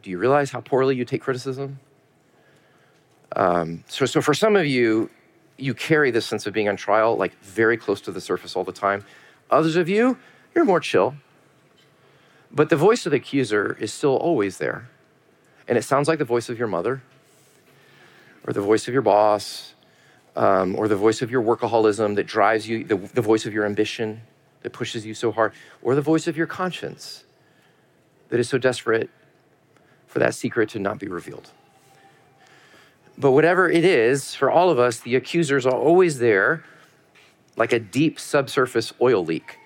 do 0.00 0.08
you 0.10 0.16
realize 0.16 0.50
how 0.50 0.60
poorly 0.60 0.96
you 0.96 1.04
take 1.04 1.20
criticism? 1.20 1.78
Um, 3.36 3.84
so, 3.88 4.06
so 4.06 4.22
for 4.22 4.32
some 4.32 4.56
of 4.56 4.66
you, 4.66 5.10
you 5.58 5.74
carry 5.74 6.10
this 6.10 6.24
sense 6.24 6.46
of 6.46 6.54
being 6.54 6.68
on 6.68 6.76
trial 6.76 7.16
like 7.16 7.38
very 7.40 7.76
close 7.76 8.00
to 8.02 8.12
the 8.12 8.20
surface 8.20 8.56
all 8.56 8.64
the 8.64 8.72
time. 8.72 9.04
Others 9.50 9.76
of 9.76 9.88
you, 9.88 10.16
you're 10.54 10.64
more 10.64 10.80
chill. 10.80 11.14
But 12.50 12.68
the 12.68 12.76
voice 12.76 13.06
of 13.06 13.10
the 13.10 13.16
accuser 13.16 13.76
is 13.80 13.92
still 13.92 14.16
always 14.16 14.58
there. 14.58 14.88
And 15.66 15.76
it 15.76 15.82
sounds 15.82 16.08
like 16.08 16.18
the 16.18 16.24
voice 16.24 16.48
of 16.48 16.58
your 16.58 16.68
mother, 16.68 17.02
or 18.46 18.52
the 18.52 18.60
voice 18.60 18.88
of 18.88 18.92
your 18.92 19.02
boss, 19.02 19.74
um, 20.36 20.74
or 20.76 20.88
the 20.88 20.96
voice 20.96 21.22
of 21.22 21.30
your 21.30 21.42
workaholism 21.42 22.16
that 22.16 22.26
drives 22.26 22.68
you, 22.68 22.84
the, 22.84 22.96
the 22.96 23.20
voice 23.20 23.46
of 23.46 23.52
your 23.52 23.64
ambition 23.66 24.22
that 24.62 24.70
pushes 24.72 25.04
you 25.04 25.14
so 25.14 25.32
hard, 25.32 25.52
or 25.82 25.94
the 25.94 26.02
voice 26.02 26.26
of 26.26 26.36
your 26.36 26.46
conscience 26.46 27.24
that 28.28 28.40
is 28.40 28.48
so 28.48 28.58
desperate 28.58 29.10
for 30.06 30.18
that 30.18 30.34
secret 30.34 30.68
to 30.70 30.78
not 30.78 30.98
be 30.98 31.08
revealed. 31.08 31.50
But 33.18 33.32
whatever 33.32 33.68
it 33.68 33.84
is, 33.84 34.34
for 34.34 34.50
all 34.50 34.70
of 34.70 34.78
us, 34.78 35.00
the 35.00 35.16
accusers 35.16 35.66
are 35.66 35.74
always 35.74 36.18
there 36.18 36.64
like 37.56 37.72
a 37.72 37.78
deep 37.78 38.18
subsurface 38.18 38.92
oil 39.00 39.24
leak 39.24 39.58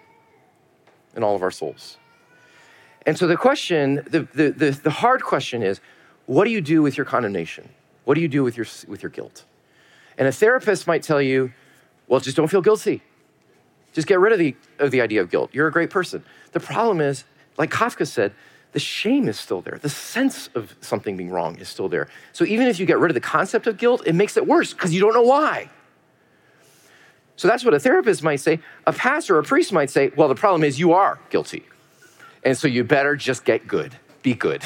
in 1.14 1.22
all 1.22 1.36
of 1.36 1.42
our 1.42 1.50
souls. 1.50 1.96
And 3.06 3.16
so 3.16 3.26
the 3.26 3.36
question, 3.36 4.02
the, 4.10 4.28
the, 4.34 4.50
the, 4.50 4.70
the, 4.70 4.90
hard 4.90 5.22
question 5.22 5.62
is, 5.62 5.80
what 6.26 6.44
do 6.44 6.50
you 6.50 6.60
do 6.60 6.82
with 6.82 6.96
your 6.96 7.06
condemnation? 7.06 7.68
What 8.04 8.14
do 8.14 8.20
you 8.20 8.28
do 8.28 8.42
with 8.42 8.56
your, 8.56 8.66
with 8.88 9.02
your 9.02 9.10
guilt? 9.10 9.44
And 10.18 10.26
a 10.26 10.32
therapist 10.32 10.86
might 10.86 11.02
tell 11.02 11.20
you, 11.20 11.52
well, 12.08 12.20
just 12.20 12.36
don't 12.36 12.48
feel 12.48 12.62
guilty. 12.62 13.02
Just 13.92 14.06
get 14.06 14.20
rid 14.20 14.32
of 14.32 14.38
the, 14.38 14.54
of 14.78 14.90
the 14.90 15.00
idea 15.00 15.20
of 15.20 15.30
guilt. 15.30 15.50
You're 15.52 15.66
a 15.66 15.72
great 15.72 15.90
person. 15.90 16.24
The 16.52 16.60
problem 16.60 17.00
is, 17.00 17.24
like 17.58 17.70
Kafka 17.70 18.06
said, 18.06 18.32
the 18.72 18.78
shame 18.80 19.28
is 19.28 19.38
still 19.38 19.62
there. 19.62 19.78
The 19.80 19.88
sense 19.88 20.50
of 20.54 20.76
something 20.80 21.16
being 21.16 21.30
wrong 21.30 21.56
is 21.56 21.68
still 21.68 21.88
there. 21.88 22.08
So 22.32 22.44
even 22.44 22.66
if 22.66 22.78
you 22.78 22.84
get 22.84 22.98
rid 22.98 23.10
of 23.10 23.14
the 23.14 23.20
concept 23.20 23.66
of 23.66 23.78
guilt, 23.78 24.02
it 24.04 24.14
makes 24.14 24.36
it 24.36 24.46
worse 24.46 24.74
because 24.74 24.92
you 24.92 25.00
don't 25.00 25.14
know 25.14 25.22
why. 25.22 25.70
So 27.36 27.48
that's 27.48 27.64
what 27.64 27.74
a 27.74 27.80
therapist 27.80 28.22
might 28.22 28.40
say. 28.40 28.60
A 28.86 28.92
pastor 28.92 29.36
or 29.36 29.38
a 29.38 29.44
priest 29.44 29.72
might 29.72 29.90
say, 29.90 30.10
well, 30.16 30.28
the 30.28 30.34
problem 30.34 30.64
is 30.64 30.78
you 30.78 30.92
are 30.92 31.18
guilty. 31.30 31.64
And 32.44 32.56
so 32.56 32.68
you 32.68 32.84
better 32.84 33.16
just 33.16 33.44
get 33.44 33.66
good, 33.66 33.96
be 34.22 34.34
good. 34.34 34.62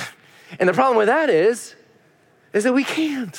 And 0.59 0.69
the 0.69 0.73
problem 0.73 0.97
with 0.97 1.07
that 1.07 1.30
is, 1.30 1.75
is 2.52 2.64
that 2.64 2.73
we 2.73 2.85
can't. 2.85 3.38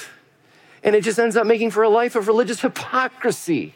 And 0.83 0.95
it 0.95 1.03
just 1.03 1.19
ends 1.19 1.37
up 1.37 1.45
making 1.45 1.71
for 1.71 1.83
a 1.83 1.89
life 1.89 2.15
of 2.15 2.27
religious 2.27 2.61
hypocrisy. 2.61 3.75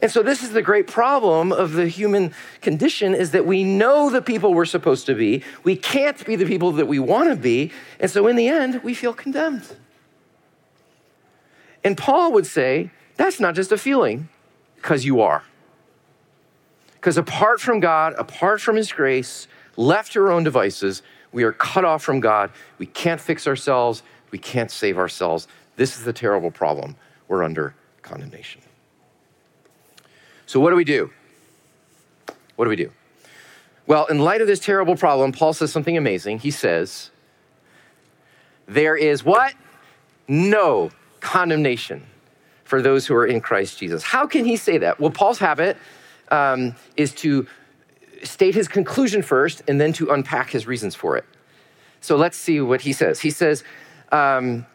And 0.00 0.10
so 0.10 0.22
this 0.22 0.42
is 0.42 0.50
the 0.50 0.62
great 0.62 0.86
problem 0.86 1.52
of 1.52 1.72
the 1.72 1.88
human 1.88 2.32
condition 2.60 3.14
is 3.14 3.30
that 3.30 3.46
we 3.46 3.64
know 3.64 4.10
the 4.10 4.20
people 4.20 4.52
we're 4.52 4.66
supposed 4.66 5.06
to 5.06 5.14
be. 5.14 5.42
We 5.64 5.76
can't 5.76 6.22
be 6.26 6.36
the 6.36 6.44
people 6.44 6.72
that 6.72 6.86
we 6.86 6.98
want 6.98 7.30
to 7.30 7.36
be. 7.36 7.72
And 7.98 8.10
so 8.10 8.26
in 8.26 8.36
the 8.36 8.48
end, 8.48 8.82
we 8.82 8.92
feel 8.92 9.14
condemned. 9.14 9.76
And 11.82 11.96
Paul 11.96 12.32
would 12.32 12.46
say, 12.46 12.90
that's 13.16 13.40
not 13.40 13.54
just 13.54 13.72
a 13.72 13.78
feeling, 13.78 14.28
because 14.76 15.04
you 15.04 15.20
are. 15.22 15.44
Because 16.94 17.16
apart 17.16 17.60
from 17.60 17.80
God, 17.80 18.14
apart 18.18 18.60
from 18.60 18.76
his 18.76 18.92
grace, 18.92 19.48
left 19.76 20.12
to 20.12 20.20
our 20.20 20.32
own 20.32 20.44
devices, 20.44 21.02
we 21.32 21.44
are 21.44 21.52
cut 21.52 21.84
off 21.84 22.02
from 22.02 22.20
God. 22.20 22.50
We 22.78 22.86
can't 22.86 23.20
fix 23.20 23.46
ourselves. 23.46 24.02
We 24.30 24.38
can't 24.38 24.70
save 24.70 24.98
ourselves. 24.98 25.48
This 25.76 25.96
is 25.96 26.04
the 26.04 26.12
terrible 26.12 26.50
problem. 26.50 26.96
We're 27.28 27.42
under 27.42 27.74
condemnation. 28.02 28.62
So, 30.46 30.60
what 30.60 30.70
do 30.70 30.76
we 30.76 30.84
do? 30.84 31.10
What 32.56 32.64
do 32.64 32.68
we 32.70 32.76
do? 32.76 32.92
Well, 33.86 34.06
in 34.06 34.18
light 34.18 34.40
of 34.40 34.46
this 34.46 34.58
terrible 34.58 34.96
problem, 34.96 35.32
Paul 35.32 35.52
says 35.52 35.70
something 35.72 35.96
amazing. 35.96 36.40
He 36.40 36.50
says, 36.50 37.10
There 38.66 38.96
is 38.96 39.24
what? 39.24 39.54
No 40.28 40.90
condemnation 41.20 42.04
for 42.64 42.82
those 42.82 43.06
who 43.06 43.14
are 43.14 43.26
in 43.26 43.40
Christ 43.40 43.78
Jesus. 43.78 44.02
How 44.02 44.26
can 44.26 44.44
he 44.44 44.56
say 44.56 44.78
that? 44.78 44.98
Well, 44.98 45.10
Paul's 45.10 45.38
habit 45.38 45.76
um, 46.30 46.74
is 46.96 47.12
to 47.14 47.46
state 48.24 48.54
his 48.54 48.66
conclusion 48.66 49.22
first 49.22 49.62
and 49.68 49.80
then 49.80 49.92
to 49.94 50.10
unpack 50.10 50.50
his 50.50 50.66
reasons 50.66 50.94
for 50.94 51.16
it. 51.16 51.24
So 52.00 52.16
let's 52.16 52.36
see 52.36 52.60
what 52.60 52.80
he 52.80 52.92
says. 52.92 53.20
He 53.20 53.30
says, 53.30 53.62
um, 54.10 54.66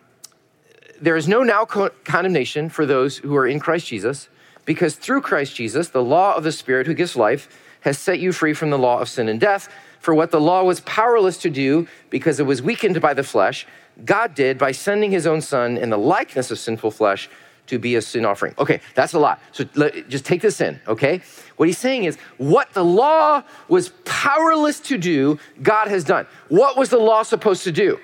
There 1.02 1.18
is 1.18 1.28
no 1.28 1.42
now 1.42 1.66
co- 1.66 1.90
condemnation 2.04 2.70
for 2.70 2.86
those 2.86 3.18
who 3.18 3.36
are 3.36 3.48
in 3.48 3.60
Christ 3.60 3.88
Jesus, 3.88 4.30
because 4.66 4.96
through 4.96 5.22
Christ 5.22 5.56
Jesus, 5.56 5.90
the 5.90 6.04
law 6.04 6.36
of 6.36 6.44
the 6.44 6.52
Spirit 6.52 6.86
who 6.86 6.94
gives 6.94 7.16
life 7.16 7.50
has 7.82 7.98
set 7.98 8.20
you 8.20 8.32
free 8.32 8.54
from 8.54 8.70
the 8.70 8.78
law 8.78 9.00
of 9.00 9.10
sin 9.10 9.28
and 9.28 9.40
death. 9.40 9.68
For 10.00 10.14
what 10.14 10.32
the 10.32 10.40
law 10.40 10.64
was 10.64 10.80
powerless 10.82 11.38
to 11.40 11.50
do 11.50 11.88
because 12.10 12.40
it 12.40 12.46
was 12.46 12.62
weakened 12.62 13.02
by 13.02 13.14
the 13.16 13.24
flesh, 13.24 13.68
God 14.06 14.36
did 14.36 14.58
by 14.58 14.72
sending 14.72 15.12
his 15.12 15.28
own 15.28 15.42
Son 15.42 15.78
in 15.78 15.90
the 15.90 15.98
likeness 15.98 16.52
of 16.52 16.60
sinful 16.60 16.92
flesh 16.92 17.30
to 17.68 17.80
be 17.80 17.96
a 17.96 18.02
sin 18.02 18.26
offering. 18.26 18.54
Okay, 18.60 18.82
that's 18.96 19.14
a 19.14 19.20
lot. 19.20 19.40
So 19.52 19.66
let, 19.76 20.10
just 20.10 20.26
take 20.26 20.42
this 20.42 20.62
in, 20.62 20.80
okay? 20.88 21.22
What 21.58 21.68
he's 21.68 21.78
saying 21.78 22.04
is 22.04 22.18
what 22.38 22.74
the 22.74 22.84
law 22.84 23.44
was 23.68 23.90
powerless 24.06 24.80
to 24.82 24.98
do, 24.98 25.40
God 25.62 25.88
has 25.88 26.04
done. 26.04 26.28
What 26.50 26.78
was 26.78 26.90
the 26.90 26.98
law 26.98 27.24
supposed 27.24 27.64
to 27.64 27.72
do? 27.72 28.00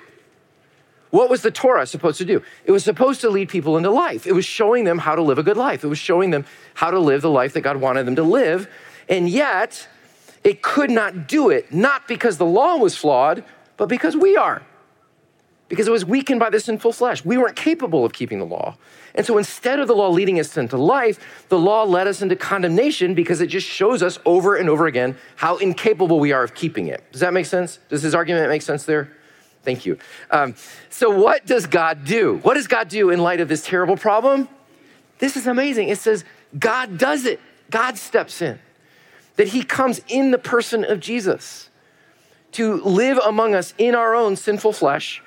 What 1.10 1.30
was 1.30 1.42
the 1.42 1.50
Torah 1.50 1.86
supposed 1.86 2.18
to 2.18 2.24
do? 2.24 2.42
It 2.64 2.72
was 2.72 2.84
supposed 2.84 3.20
to 3.22 3.30
lead 3.30 3.48
people 3.48 3.76
into 3.76 3.90
life. 3.90 4.26
It 4.26 4.32
was 4.32 4.44
showing 4.44 4.84
them 4.84 4.98
how 4.98 5.14
to 5.14 5.22
live 5.22 5.38
a 5.38 5.42
good 5.42 5.56
life. 5.56 5.84
It 5.84 5.88
was 5.88 5.98
showing 5.98 6.30
them 6.30 6.44
how 6.74 6.90
to 6.90 6.98
live 6.98 7.22
the 7.22 7.30
life 7.30 7.54
that 7.54 7.62
God 7.62 7.78
wanted 7.78 8.04
them 8.04 8.16
to 8.16 8.22
live. 8.22 8.68
And 9.08 9.28
yet, 9.28 9.88
it 10.44 10.62
could 10.62 10.90
not 10.90 11.26
do 11.26 11.50
it, 11.50 11.72
not 11.72 12.06
because 12.06 12.36
the 12.36 12.46
law 12.46 12.76
was 12.76 12.96
flawed, 12.96 13.42
but 13.76 13.88
because 13.88 14.16
we 14.16 14.36
are. 14.36 14.62
Because 15.68 15.88
it 15.88 15.90
was 15.90 16.04
weakened 16.04 16.40
by 16.40 16.50
the 16.50 16.60
sinful 16.60 16.92
flesh. 16.92 17.24
We 17.24 17.36
weren't 17.36 17.56
capable 17.56 18.04
of 18.04 18.12
keeping 18.12 18.38
the 18.38 18.46
law. 18.46 18.76
And 19.14 19.26
so 19.26 19.36
instead 19.36 19.80
of 19.80 19.88
the 19.88 19.94
law 19.94 20.08
leading 20.08 20.38
us 20.38 20.56
into 20.56 20.76
life, 20.76 21.46
the 21.48 21.58
law 21.58 21.84
led 21.84 22.06
us 22.06 22.22
into 22.22 22.36
condemnation 22.36 23.14
because 23.14 23.40
it 23.40 23.48
just 23.48 23.66
shows 23.66 24.02
us 24.02 24.18
over 24.24 24.56
and 24.56 24.68
over 24.68 24.86
again 24.86 25.16
how 25.36 25.56
incapable 25.56 26.20
we 26.20 26.32
are 26.32 26.42
of 26.42 26.54
keeping 26.54 26.86
it. 26.86 27.02
Does 27.12 27.20
that 27.20 27.32
make 27.32 27.46
sense? 27.46 27.78
Does 27.88 28.02
his 28.02 28.14
argument 28.14 28.48
make 28.48 28.62
sense 28.62 28.84
there? 28.84 29.12
Thank 29.62 29.86
you. 29.86 29.98
Um, 30.30 30.54
so, 30.88 31.10
what 31.10 31.46
does 31.46 31.66
God 31.66 32.04
do? 32.04 32.38
What 32.42 32.54
does 32.54 32.66
God 32.66 32.88
do 32.88 33.10
in 33.10 33.20
light 33.20 33.40
of 33.40 33.48
this 33.48 33.64
terrible 33.64 33.96
problem? 33.96 34.48
This 35.18 35.36
is 35.36 35.46
amazing. 35.46 35.88
It 35.88 35.98
says 35.98 36.24
God 36.58 36.98
does 36.98 37.26
it, 37.26 37.40
God 37.70 37.98
steps 37.98 38.40
in, 38.40 38.58
that 39.36 39.48
he 39.48 39.62
comes 39.62 40.00
in 40.08 40.30
the 40.30 40.38
person 40.38 40.84
of 40.84 41.00
Jesus 41.00 41.70
to 42.52 42.80
live 42.82 43.18
among 43.18 43.54
us 43.54 43.74
in 43.78 43.94
our 43.94 44.14
own 44.14 44.36
sinful 44.36 44.72
flesh. 44.72 45.22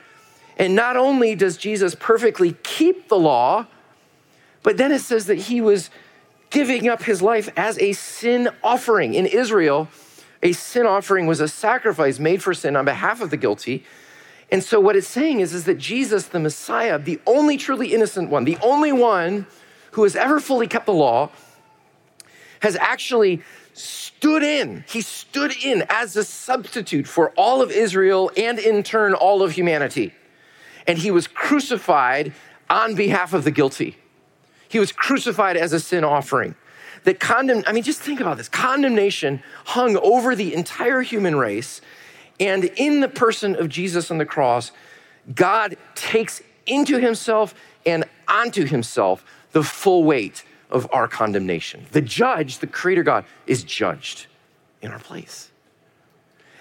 And 0.58 0.76
not 0.76 0.98
only 0.98 1.36
does 1.36 1.58
Jesus 1.58 1.96
perfectly 1.96 2.56
keep 2.64 3.10
the 3.10 3.18
law, 3.18 3.68
but 4.64 4.78
then 4.78 4.92
it 4.92 5.00
says 5.00 5.26
that 5.28 5.36
he 5.36 5.62
was 5.62 5.90
giving 6.50 6.88
up 6.88 7.04
his 7.04 7.22
life 7.22 7.50
as 7.56 7.80
a 7.80 7.94
sin 7.94 8.50
offering. 8.64 9.14
In 9.14 9.26
Israel, 9.26 9.88
a 10.44 10.52
sin 10.52 10.86
offering 10.86 11.26
was 11.26 11.40
a 11.40 11.48
sacrifice 11.48 12.20
made 12.20 12.44
for 12.44 12.54
sin 12.54 12.76
on 12.76 12.86
behalf 12.86 13.22
of 13.22 13.30
the 13.30 13.38
guilty. 13.38 13.86
And 14.52 14.64
so 14.64 14.80
what 14.82 14.96
it's 14.98 15.08
saying 15.08 15.40
is, 15.40 15.54
is 15.54 15.64
that 15.64 15.78
Jesus, 15.78 16.28
the 16.28 16.40
Messiah, 16.40 17.00
the 17.00 17.20
only 17.26 17.56
truly 17.58 17.94
innocent 17.94 18.30
one, 18.30 18.44
the 18.44 18.58
only 18.62 18.92
one 18.92 19.48
who 19.92 20.04
has 20.04 20.16
ever 20.16 20.40
fully 20.40 20.68
kept 20.68 20.86
the 20.86 20.94
law, 20.94 21.30
has 22.60 22.76
actually 22.76 23.42
stood 23.74 24.44
in. 24.44 24.84
He 24.88 25.02
stood 25.02 25.54
in 25.64 25.86
as 25.90 26.16
a 26.16 26.24
substitute 26.24 27.08
for 27.08 27.32
all 27.32 27.62
of 27.62 27.72
Israel 27.72 28.30
and 28.36 28.60
in 28.60 28.84
turn 28.84 29.14
all 29.14 29.42
of 29.42 29.54
humanity. 29.54 30.14
And 30.86 30.98
he 30.98 31.12
was 31.12 31.28
crucified 31.28 32.34
on 32.70 32.96
behalf 32.96 33.34
of 33.34 33.44
the 33.44 33.52
guilty. 33.52 33.98
He 34.68 34.80
was 34.80 34.92
crucified 34.92 35.58
as 35.58 35.74
a 35.74 35.80
sin 35.80 36.04
offering. 36.04 36.56
That 37.04 37.20
condemn, 37.20 37.64
I 37.66 37.72
mean, 37.72 37.84
just 37.84 38.00
think 38.00 38.20
about 38.20 38.38
this 38.38 38.50
condemnation 38.50 39.42
hung 39.66 39.98
over 39.98 40.36
the 40.36 40.54
entire 40.54 41.02
human 41.02 41.36
race. 41.36 41.82
And 42.42 42.66
in 42.76 43.00
the 43.00 43.08
person 43.08 43.56
of 43.56 43.70
Jesus 43.70 44.12
on 44.12 44.18
the 44.18 44.26
cross, 44.26 44.72
God 45.34 45.78
takes 45.96 46.42
into 46.66 46.98
himself 46.98 47.54
and 47.86 48.04
onto 48.28 48.66
himself 48.66 49.24
the 49.52 49.64
full 49.64 50.04
weight 50.04 50.44
of 50.72 50.88
our 50.92 51.08
condemnation. 51.08 51.86
The 51.92 52.02
judge, 52.02 52.58
the 52.58 52.68
creator 52.68 53.04
God, 53.04 53.26
is 53.46 53.64
judged 53.64 54.26
in 54.82 54.92
our 54.92 55.00
place. 55.00 55.52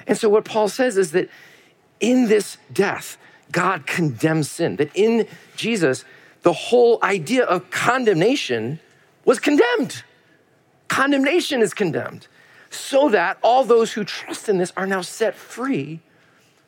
And 0.06 0.18
so, 0.18 0.28
what 0.28 0.44
Paul 0.44 0.68
says 0.68 0.98
is 0.98 1.12
that 1.12 1.30
in 1.98 2.28
this 2.28 2.58
death, 2.72 3.16
God 3.50 3.86
condemns 3.86 4.50
sin, 4.50 4.76
that 4.76 4.90
in 4.94 5.26
Jesus, 5.56 6.04
the 6.42 6.52
whole 6.52 6.98
idea 7.02 7.44
of 7.44 7.70
condemnation 7.70 8.80
was 9.24 9.38
condemned. 9.38 10.02
Condemnation 10.88 11.62
is 11.62 11.72
condemned, 11.72 12.26
so 12.70 13.08
that 13.10 13.38
all 13.42 13.64
those 13.64 13.92
who 13.92 14.04
trust 14.04 14.48
in 14.48 14.58
this 14.58 14.72
are 14.76 14.86
now 14.86 15.00
set 15.00 15.34
free 15.34 16.00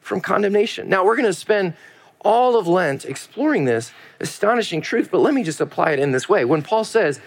from 0.01 0.21
condemnation. 0.21 0.89
Now, 0.89 1.05
we're 1.05 1.17
going 1.17 1.27
to 1.27 1.33
spend 1.33 1.75
all 2.21 2.57
of 2.57 2.67
Lent 2.67 3.05
exploring 3.05 3.65
this 3.65 3.93
astonishing 4.21 4.81
truth, 4.81 5.09
but 5.11 5.19
let 5.19 5.33
me 5.33 5.43
just 5.43 5.61
apply 5.61 5.93
it 5.93 5.99
in 5.99 6.13
this 6.13 6.29
way. 6.29 6.45
When 6.45 6.63
Paul 6.63 6.85
says, 6.85 7.21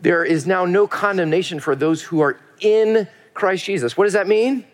there 0.00 0.24
is 0.24 0.46
now 0.46 0.64
no 0.64 0.86
condemnation 0.86 1.60
for 1.60 1.76
those 1.76 2.02
who 2.02 2.20
are 2.20 2.38
in 2.60 3.06
Christ 3.34 3.64
Jesus, 3.64 3.96
what 3.96 4.04
does 4.04 4.12
that 4.14 4.26
mean? 4.26 4.64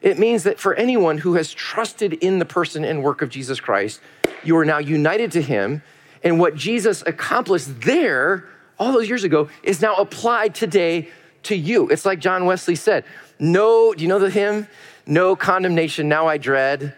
It 0.00 0.18
means 0.18 0.44
that 0.44 0.58
for 0.58 0.74
anyone 0.74 1.18
who 1.18 1.34
has 1.34 1.52
trusted 1.52 2.14
in 2.14 2.38
the 2.38 2.44
person 2.44 2.84
and 2.84 3.02
work 3.02 3.20
of 3.20 3.30
Jesus 3.30 3.60
Christ, 3.60 4.00
you 4.44 4.56
are 4.56 4.64
now 4.64 4.78
united 4.78 5.32
to 5.32 5.42
him 5.42 5.82
and 6.22 6.38
what 6.38 6.54
Jesus 6.54 7.02
accomplished 7.06 7.80
there 7.82 8.44
all 8.78 8.92
those 8.92 9.08
years 9.08 9.24
ago 9.24 9.48
is 9.62 9.80
now 9.80 9.94
applied 9.96 10.54
today 10.54 11.08
to 11.44 11.56
you. 11.56 11.88
It's 11.88 12.04
like 12.04 12.18
John 12.18 12.44
Wesley 12.44 12.74
said 12.74 13.04
No, 13.38 13.94
do 13.94 14.02
you 14.02 14.08
know 14.08 14.18
the 14.18 14.30
hymn? 14.30 14.68
No 15.06 15.36
condemnation 15.36 16.08
now 16.08 16.26
I 16.26 16.38
dread. 16.38 16.94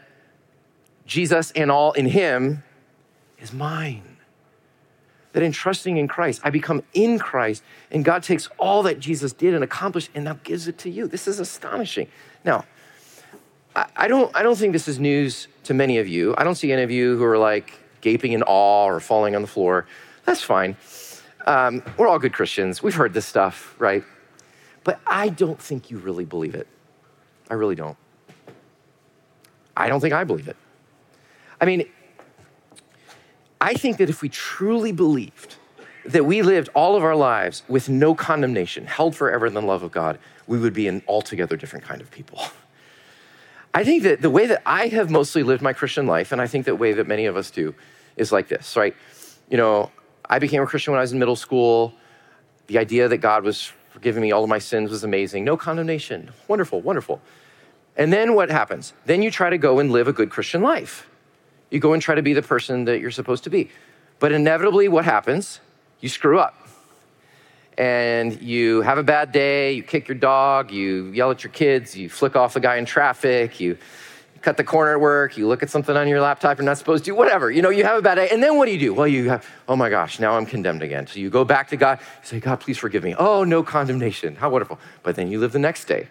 Jesus 1.06 1.50
and 1.52 1.70
all 1.70 1.92
in 1.92 2.06
him 2.06 2.62
is 3.38 3.52
mine. 3.52 4.16
That 5.32 5.42
in 5.42 5.52
trusting 5.52 5.96
in 5.96 6.08
Christ, 6.08 6.40
I 6.42 6.50
become 6.50 6.82
in 6.92 7.18
Christ, 7.18 7.62
and 7.90 8.04
God 8.04 8.22
takes 8.24 8.48
all 8.58 8.82
that 8.82 8.98
Jesus 8.98 9.32
did 9.32 9.54
and 9.54 9.62
accomplished 9.62 10.10
and 10.14 10.24
now 10.24 10.38
gives 10.42 10.66
it 10.66 10.78
to 10.78 10.90
you. 10.90 11.06
This 11.06 11.28
is 11.28 11.38
astonishing. 11.38 12.08
Now, 12.44 12.64
I 13.74 14.08
don't, 14.08 14.34
I 14.34 14.42
don't 14.42 14.56
think 14.56 14.72
this 14.72 14.88
is 14.88 14.98
news 14.98 15.46
to 15.64 15.74
many 15.74 15.98
of 15.98 16.08
you. 16.08 16.34
I 16.36 16.42
don't 16.42 16.56
see 16.56 16.72
any 16.72 16.82
of 16.82 16.90
you 16.90 17.16
who 17.16 17.24
are 17.24 17.38
like, 17.38 17.80
gaping 18.00 18.32
in 18.32 18.42
awe 18.42 18.86
or 18.86 19.00
falling 19.00 19.36
on 19.36 19.42
the 19.42 19.48
floor. 19.48 19.86
That's 20.24 20.42
fine. 20.42 20.76
Um, 21.46 21.82
we're 21.96 22.08
all 22.08 22.18
good 22.18 22.32
Christians. 22.32 22.82
We've 22.82 22.94
heard 22.94 23.14
this 23.14 23.26
stuff, 23.26 23.74
right? 23.78 24.04
But 24.84 25.00
I 25.06 25.28
don't 25.28 25.60
think 25.60 25.90
you 25.90 25.98
really 25.98 26.24
believe 26.24 26.54
it. 26.54 26.66
I 27.50 27.54
really 27.54 27.74
don't. 27.74 27.96
I 29.76 29.88
don't 29.88 30.00
think 30.00 30.14
I 30.14 30.24
believe 30.24 30.48
it. 30.48 30.56
I 31.60 31.64
mean, 31.64 31.88
I 33.60 33.74
think 33.74 33.98
that 33.98 34.08
if 34.08 34.22
we 34.22 34.28
truly 34.28 34.92
believed 34.92 35.56
that 36.06 36.24
we 36.24 36.42
lived 36.42 36.70
all 36.74 36.96
of 36.96 37.04
our 37.04 37.14
lives 37.14 37.62
with 37.68 37.88
no 37.88 38.14
condemnation, 38.14 38.86
held 38.86 39.14
forever 39.14 39.46
in 39.46 39.54
the 39.54 39.60
love 39.60 39.82
of 39.82 39.92
God, 39.92 40.18
we 40.46 40.58
would 40.58 40.72
be 40.72 40.88
an 40.88 41.02
altogether 41.06 41.56
different 41.56 41.84
kind 41.84 42.00
of 42.00 42.10
people. 42.10 42.42
I 43.74 43.84
think 43.84 44.02
that 44.02 44.20
the 44.20 44.30
way 44.30 44.46
that 44.46 44.62
I 44.66 44.88
have 44.88 45.10
mostly 45.10 45.42
lived 45.42 45.62
my 45.62 45.72
Christian 45.72 46.06
life, 46.06 46.32
and 46.32 46.40
I 46.40 46.46
think 46.46 46.66
that 46.66 46.76
way 46.76 46.92
that 46.94 47.06
many 47.06 47.26
of 47.26 47.36
us 47.36 47.50
do, 47.50 47.74
is 48.16 48.32
like 48.32 48.48
this, 48.48 48.76
right? 48.76 48.96
You 49.48 49.56
know, 49.56 49.90
I 50.28 50.38
became 50.38 50.62
a 50.62 50.66
Christian 50.66 50.92
when 50.92 50.98
I 50.98 51.02
was 51.02 51.12
in 51.12 51.18
middle 51.18 51.36
school. 51.36 51.94
The 52.66 52.78
idea 52.78 53.08
that 53.08 53.18
God 53.18 53.44
was 53.44 53.72
forgiving 53.90 54.22
me 54.22 54.32
all 54.32 54.42
of 54.42 54.48
my 54.48 54.58
sins 54.58 54.90
was 54.90 55.04
amazing. 55.04 55.44
No 55.44 55.56
condemnation. 55.56 56.30
Wonderful, 56.48 56.80
wonderful. 56.80 57.20
And 57.96 58.12
then 58.12 58.34
what 58.34 58.50
happens? 58.50 58.94
Then 59.04 59.20
you 59.20 59.30
try 59.30 59.50
to 59.50 59.58
go 59.58 59.78
and 59.78 59.90
live 59.90 60.08
a 60.08 60.12
good 60.12 60.30
Christian 60.30 60.62
life. 60.62 61.08
You 61.70 61.80
go 61.80 61.92
and 61.92 62.00
try 62.00 62.14
to 62.14 62.22
be 62.22 62.32
the 62.32 62.42
person 62.42 62.84
that 62.86 63.00
you're 63.00 63.10
supposed 63.10 63.44
to 63.44 63.50
be. 63.50 63.70
But 64.18 64.32
inevitably, 64.32 64.88
what 64.88 65.04
happens? 65.04 65.60
You 66.00 66.08
screw 66.08 66.38
up. 66.38 66.56
And 67.76 68.40
you 68.42 68.82
have 68.82 68.98
a 68.98 69.02
bad 69.02 69.32
day, 69.32 69.72
you 69.72 69.82
kick 69.82 70.08
your 70.08 70.16
dog, 70.16 70.70
you 70.70 71.06
yell 71.12 71.30
at 71.30 71.42
your 71.42 71.52
kids, 71.52 71.96
you 71.96 72.08
flick 72.10 72.36
off 72.36 72.54
the 72.54 72.60
guy 72.60 72.76
in 72.76 72.84
traffic, 72.84 73.58
you 73.58 73.78
cut 74.42 74.56
the 74.56 74.64
corner 74.64 74.92
at 74.92 75.00
work, 75.00 75.36
you 75.36 75.46
look 75.46 75.62
at 75.62 75.70
something 75.70 75.96
on 75.96 76.08
your 76.08 76.20
laptop 76.20 76.58
you're 76.58 76.64
not 76.64 76.78
supposed 76.78 77.04
to, 77.04 77.12
whatever. 77.12 77.50
You 77.50 77.62
know, 77.62 77.70
you 77.70 77.84
have 77.84 77.98
a 77.98 78.02
bad 78.02 78.14
day. 78.14 78.28
And 78.30 78.42
then 78.42 78.56
what 78.56 78.66
do 78.66 78.72
you 78.72 78.78
do? 78.78 78.94
Well, 78.94 79.06
you 79.06 79.28
have, 79.28 79.46
oh 79.68 79.76
my 79.76 79.90
gosh, 79.90 80.18
now 80.18 80.36
I'm 80.36 80.46
condemned 80.46 80.82
again. 80.82 81.06
So 81.06 81.18
you 81.18 81.30
go 81.30 81.44
back 81.44 81.68
to 81.68 81.76
God, 81.76 81.98
you 82.00 82.26
say, 82.26 82.40
God, 82.40 82.60
please 82.60 82.78
forgive 82.78 83.04
me. 83.04 83.14
Oh, 83.18 83.44
no 83.44 83.62
condemnation. 83.62 84.36
How 84.36 84.50
wonderful. 84.50 84.78
But 85.02 85.16
then 85.16 85.30
you 85.30 85.38
live 85.38 85.52
the 85.52 85.58
next 85.58 85.84
day. 85.84 86.08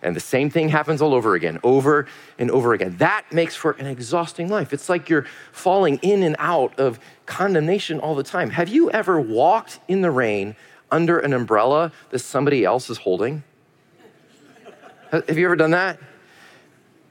And 0.00 0.14
the 0.14 0.20
same 0.20 0.48
thing 0.48 0.68
happens 0.68 1.02
all 1.02 1.12
over 1.12 1.34
again, 1.34 1.58
over 1.64 2.06
and 2.38 2.50
over 2.50 2.72
again. 2.72 2.96
That 2.98 3.24
makes 3.32 3.56
for 3.56 3.72
an 3.72 3.86
exhausting 3.86 4.48
life. 4.48 4.72
It's 4.72 4.88
like 4.88 5.08
you're 5.08 5.26
falling 5.50 5.98
in 6.02 6.22
and 6.22 6.36
out 6.38 6.78
of 6.78 7.00
condemnation 7.26 7.98
all 7.98 8.14
the 8.14 8.22
time. 8.22 8.50
Have 8.50 8.68
you 8.68 8.90
ever 8.92 9.20
walked 9.20 9.80
in 9.88 10.00
the 10.00 10.10
rain 10.10 10.54
under 10.90 11.18
an 11.18 11.32
umbrella 11.32 11.92
that 12.10 12.20
somebody 12.20 12.64
else 12.64 12.88
is 12.88 12.98
holding? 12.98 13.42
Have 15.10 15.36
you 15.36 15.46
ever 15.46 15.56
done 15.56 15.72
that? 15.72 15.98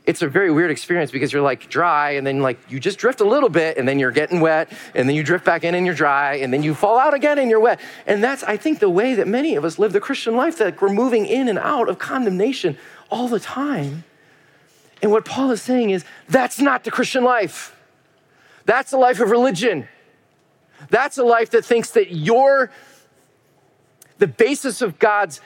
It's 0.08 0.22
a 0.22 0.28
very 0.30 0.50
weird 0.50 0.72
experience 0.72 1.12
because 1.12 1.34
you're 1.34 1.42
like 1.42 1.70
dry 1.70 2.12
and 2.12 2.26
then 2.26 2.40
like 2.40 2.58
you 2.70 2.80
just 2.80 2.98
drift 2.98 3.20
a 3.20 3.26
little 3.26 3.50
bit 3.50 3.78
and 3.78 3.86
then 3.86 4.00
you're 4.00 4.12
getting 4.12 4.40
wet 4.40 4.72
and 4.96 5.08
then 5.08 5.18
you 5.18 5.22
drift 5.22 5.44
back 5.44 5.66
in 5.66 5.76
and 5.76 5.86
you're 5.86 5.94
dry 5.94 6.36
and 6.36 6.54
then 6.54 6.64
you 6.64 6.74
fall 6.74 6.98
out 6.98 7.14
again 7.14 7.38
and 7.38 7.50
you're 7.50 7.60
wet. 7.60 7.82
And 8.08 8.24
that's, 8.24 8.42
I 8.44 8.56
think, 8.56 8.80
the 8.80 8.90
way 8.90 9.16
that 9.16 9.28
many 9.28 9.58
of 9.58 9.66
us 9.66 9.78
live 9.78 9.92
the 9.92 10.00
Christian 10.00 10.38
life, 10.38 10.58
that 10.60 10.82
we're 10.82 10.94
moving 10.94 11.26
in 11.26 11.50
and 11.50 11.60
out 11.60 11.90
of 11.90 12.00
condemnation 12.00 12.78
all 13.12 13.28
the 13.28 13.40
time. 13.40 14.06
And 15.02 15.12
what 15.12 15.26
Paul 15.26 15.52
is 15.52 15.62
saying 15.62 15.90
is 15.90 16.06
that's 16.30 16.62
not 16.62 16.86
the 16.86 16.92
Christian 16.92 17.26
life. 17.26 17.76
That's 18.64 18.94
a 18.94 18.98
life 18.98 19.20
of 19.20 19.30
religion. 19.30 19.90
That's 20.90 21.18
a 21.18 21.24
life 21.24 21.50
that 21.50 21.66
thinks 21.66 21.92
that 21.92 22.14
you're 22.14 22.72
the 24.20 24.28
basis 24.28 24.82
of 24.82 25.00
God's 25.00 25.42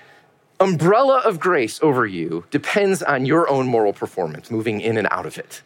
umbrella 0.61 1.21
of 1.25 1.39
grace 1.39 1.79
over 1.81 2.05
you 2.05 2.45
depends 2.51 3.01
on 3.01 3.25
your 3.25 3.49
own 3.49 3.67
moral 3.67 3.93
performance, 3.93 4.51
moving 4.51 4.79
in 4.79 4.97
and 4.97 5.07
out 5.11 5.25
of 5.25 5.37
it. 5.37 5.61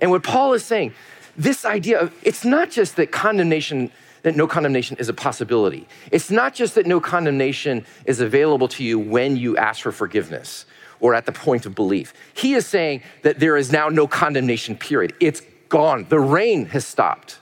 And 0.00 0.10
what 0.10 0.22
Paul 0.22 0.52
is 0.52 0.64
saying, 0.64 0.92
this 1.36 1.64
idea 1.64 2.00
of 2.00 2.12
it's 2.22 2.44
not 2.44 2.70
just 2.70 2.96
that 2.96 3.10
condemnation, 3.10 3.90
that 4.22 4.36
no 4.36 4.46
condemnation 4.46 4.96
is 4.98 5.08
a 5.08 5.14
possibility. 5.14 5.88
It's 6.12 6.30
not 6.30 6.54
just 6.54 6.74
that 6.74 6.86
no 6.86 7.00
condemnation 7.00 7.84
is 8.04 8.20
available 8.20 8.68
to 8.68 8.84
you 8.84 8.98
when 8.98 9.36
you 9.36 9.56
ask 9.56 9.82
for 9.82 9.92
forgiveness 9.92 10.66
or 11.00 11.14
at 11.14 11.26
the 11.26 11.32
point 11.32 11.66
of 11.66 11.74
belief. 11.74 12.14
He 12.34 12.54
is 12.54 12.66
saying 12.66 13.02
that 13.22 13.40
there 13.40 13.56
is 13.56 13.72
now 13.72 13.88
no 13.88 14.06
condemnation, 14.06 14.76
period. 14.76 15.14
It's 15.20 15.42
gone. 15.68 16.06
The 16.08 16.20
rain 16.20 16.66
has 16.66 16.86
stopped. 16.86 17.38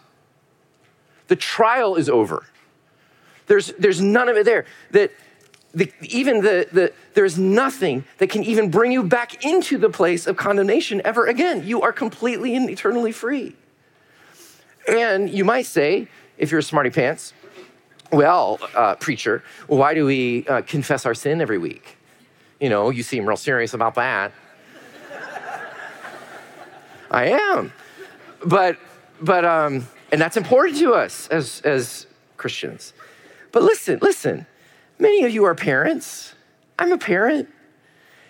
The 1.29 1.37
trial 1.37 1.97
is 1.97 2.09
over. 2.09 2.47
There's, 3.47 3.69
there's 3.79 4.01
none 4.01 4.29
of 4.29 4.37
it 4.37 4.45
there. 4.45 4.65
That 4.93 5.11
the, 5.75 5.91
even 6.03 6.43
the, 6.43 6.69
the, 6.71 6.93
there's 7.15 7.39
nothing 7.39 8.05
that 8.19 8.29
can 8.29 8.45
even 8.45 8.71
bring 8.71 8.93
you 8.93 9.03
back 9.03 9.45
into 9.45 9.79
the 9.79 9.89
place 9.89 10.27
of 10.27 10.37
condemnation 10.37 11.01
ever 11.05 11.27
again. 11.27 11.67
You 11.67 11.83
are 11.83 11.93
completely 11.93 12.55
and 12.55 12.69
eternally 12.69 13.13
free. 13.13 13.57
And 14.87 15.31
you 15.31 15.45
might 15.45 15.67
say, 15.67 16.09
if 16.37 16.51
you're 16.51 16.61
a 16.61 16.63
smarty 16.63 16.91
pants, 16.91 17.33
well, 18.11 18.59
uh, 18.75 18.97
preacher, 18.97 19.43
why 19.67 19.95
do 19.95 20.05
we 20.05 20.47
uh, 20.47 20.63
confess 20.63 21.07
our 21.07 21.15
sin 21.15 21.41
every 21.41 21.59
week? 21.59 21.97
You 22.61 22.69
know, 22.69 22.91
you 22.91 23.03
seem 23.03 23.27
real 23.27 23.37
serious 23.37 23.73
about 23.73 23.95
that. 23.95 24.33
I 27.11 27.29
am. 27.29 27.73
But, 28.45 28.77
but, 29.21 29.45
um, 29.45 29.87
and 30.11 30.21
that's 30.21 30.37
important 30.37 30.79
to 30.81 30.93
us 30.93 31.29
as, 31.29 31.63
as 31.63 32.07
Christians. 32.37 32.93
But 33.51 33.63
listen, 33.63 33.99
listen, 34.03 34.47
Many 35.03 35.25
of 35.25 35.33
you 35.33 35.43
are 35.47 35.55
parents. 35.57 36.33
I'm 36.79 36.93
a 36.93 36.97
parent. 36.97 37.49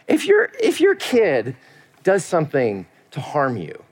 If, 0.09 0.25
your 0.25 0.45
if 0.59 0.81
your 0.81 0.95
kid 0.95 1.55
does 2.03 2.25
something 2.25 2.87
to 3.11 3.21
harm 3.21 3.59
you, 3.59 3.85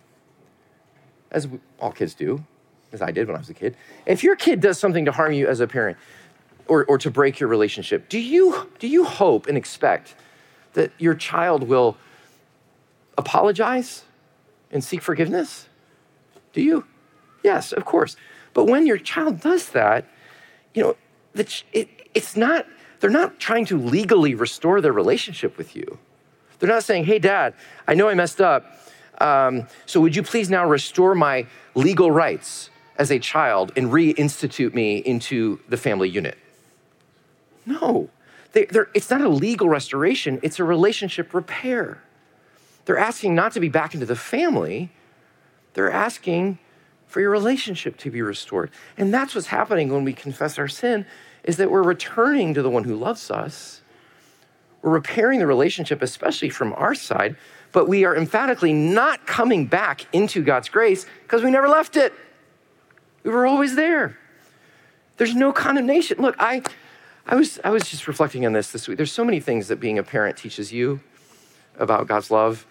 as 1.31 1.47
all 1.79 1.93
kids 1.93 2.15
do, 2.15 2.43
as 2.91 3.03
I 3.03 3.11
did 3.11 3.27
when 3.27 3.37
I 3.37 3.39
was 3.39 3.51
a 3.51 3.55
kid, 3.55 3.77
if 4.07 4.25
your 4.25 4.35
kid 4.35 4.63
does 4.63 4.79
something 4.79 5.05
to 5.05 5.13
harm 5.13 5.35
you 5.35 5.47
as 5.47 5.61
a 5.61 5.67
parent 5.67 5.99
or, 6.69 6.87
or 6.87 6.97
to 6.97 7.11
break 7.11 7.39
your 7.39 7.51
relationship, 7.51 8.09
do 8.09 8.19
you, 8.19 8.71
do 8.79 8.89
you 8.89 9.05
hope 9.05 9.47
and 9.47 9.59
expect 9.59 10.15
that 10.73 10.91
your 10.97 11.15
child 11.15 11.65
will 11.65 11.99
apologize 13.19 14.05
and 14.71 14.83
seek 14.83 15.03
forgiveness? 15.03 15.69
Do 16.55 16.63
you? 16.63 16.87
Yes, 17.45 17.73
of 17.73 17.85
course. 17.85 18.17
But 18.55 18.65
when 18.65 18.87
your 18.87 18.97
child 18.97 19.41
does 19.41 19.69
that, 19.69 20.07
you 20.73 20.83
know, 20.83 20.97
it, 21.75 22.00
it's 22.15 22.37
not, 22.37 22.67
they're 23.01 23.11
not 23.11 23.39
trying 23.39 23.65
to 23.67 23.79
legally 23.79 24.35
restore 24.35 24.81
their 24.81 24.93
relationship 24.93 25.57
with 25.57 25.77
you. 25.77 25.99
They're 26.59 26.69
not 26.69 26.85
saying, 26.85 27.05
hey, 27.05 27.19
dad, 27.19 27.55
I 27.89 27.95
know 27.95 28.09
I 28.09 28.15
messed 28.15 28.41
up. 28.41 28.79
Um, 29.21 29.67
so 29.87 30.01
would 30.01 30.17
you 30.17 30.23
please 30.23 30.51
now 30.51 30.67
restore 30.67 31.15
my 31.15 31.47
legal 31.75 32.11
rights 32.11 32.71
as 32.97 33.11
a 33.11 33.19
child 33.19 33.73
and 33.77 33.89
reinstitute 33.89 34.75
me 34.75 34.99
into 34.99 35.61
the 35.69 35.77
family 35.77 36.09
unit? 36.09 36.39
No. 37.67 38.11
They, 38.53 38.67
it's 38.95 39.11
not 39.11 39.21
a 39.21 39.29
legal 39.29 39.69
restoration, 39.69 40.41
it's 40.43 40.59
a 40.59 40.65
relationship 40.65 41.33
repair. 41.35 42.03
They're 42.85 42.99
asking 42.99 43.35
not 43.35 43.53
to 43.53 43.61
be 43.61 43.69
back 43.69 43.95
into 43.95 44.07
the 44.07 44.17
family, 44.17 44.91
they're 45.75 45.91
asking 45.91 46.59
for 47.07 47.21
your 47.21 47.31
relationship 47.31 47.97
to 47.99 48.11
be 48.11 48.23
restored. 48.23 48.71
And 48.97 49.13
that's 49.15 49.35
what's 49.35 49.49
happening 49.49 49.93
when 49.93 50.05
we 50.05 50.13
confess 50.13 50.59
our 50.59 50.69
sin 50.69 51.07
is 51.45 51.57
that 51.57 51.71
we're 51.71 51.83
returning 51.83 52.55
to 52.55 52.63
the 52.63 52.71
one 52.71 52.85
who 52.85 52.95
loves 52.95 53.31
us. 53.31 53.83
We're 54.83 54.91
repairing 54.91 55.41
the 55.41 55.47
relationship, 55.47 56.03
especially 56.03 56.51
from 56.51 56.73
our 56.75 56.95
side, 56.95 57.37
but 57.73 57.89
we 57.89 58.05
are 58.05 58.17
emphatically 58.17 58.73
not 58.73 59.27
coming 59.27 59.67
back 59.67 60.07
into 60.13 60.43
God's 60.43 60.69
grace 60.69 61.07
because 61.23 61.43
we 61.43 61.51
never 61.51 61.69
left 61.69 61.97
it. 61.97 62.13
We 63.23 63.31
were 63.31 63.47
always 63.47 63.75
there. 63.77 64.19
There's 65.19 65.35
no 65.35 65.53
condemnation. 65.53 66.19
Look, 66.21 66.35
I, 66.39 66.63
I, 67.27 67.35
was, 67.35 67.61
I 67.63 67.71
was 67.71 67.89
just 67.89 68.09
reflecting 68.09 68.47
on 68.47 68.55
this 68.55 68.73
this 68.73 68.89
week. 68.89 68.97
There's 68.97 69.13
so 69.13 69.25
many 69.25 69.39
things 69.39 69.69
that 69.69 69.77
being 69.77 69.99
a 69.99 70.03
parent 70.03 70.39
teaches 70.39 70.73
you 70.73 71.01
about 71.79 72.07
God's 72.07 72.31
love. 72.31 72.67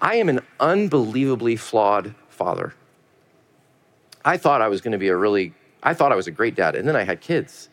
I 0.00 0.16
am 0.16 0.28
an 0.28 0.40
unbelievably 0.60 1.56
flawed 1.56 2.14
father. 2.28 2.74
I 4.24 4.36
thought 4.36 4.60
I 4.60 4.68
was 4.68 4.80
going 4.80 4.92
to 4.92 4.98
be 4.98 5.08
a 5.08 5.16
really, 5.16 5.54
I 5.82 5.94
thought 5.94 6.12
I 6.12 6.16
was 6.16 6.26
a 6.26 6.30
great 6.30 6.54
dad, 6.54 6.74
and 6.74 6.86
then 6.86 6.96
I 6.96 7.04
had 7.04 7.20
kids. 7.20 7.68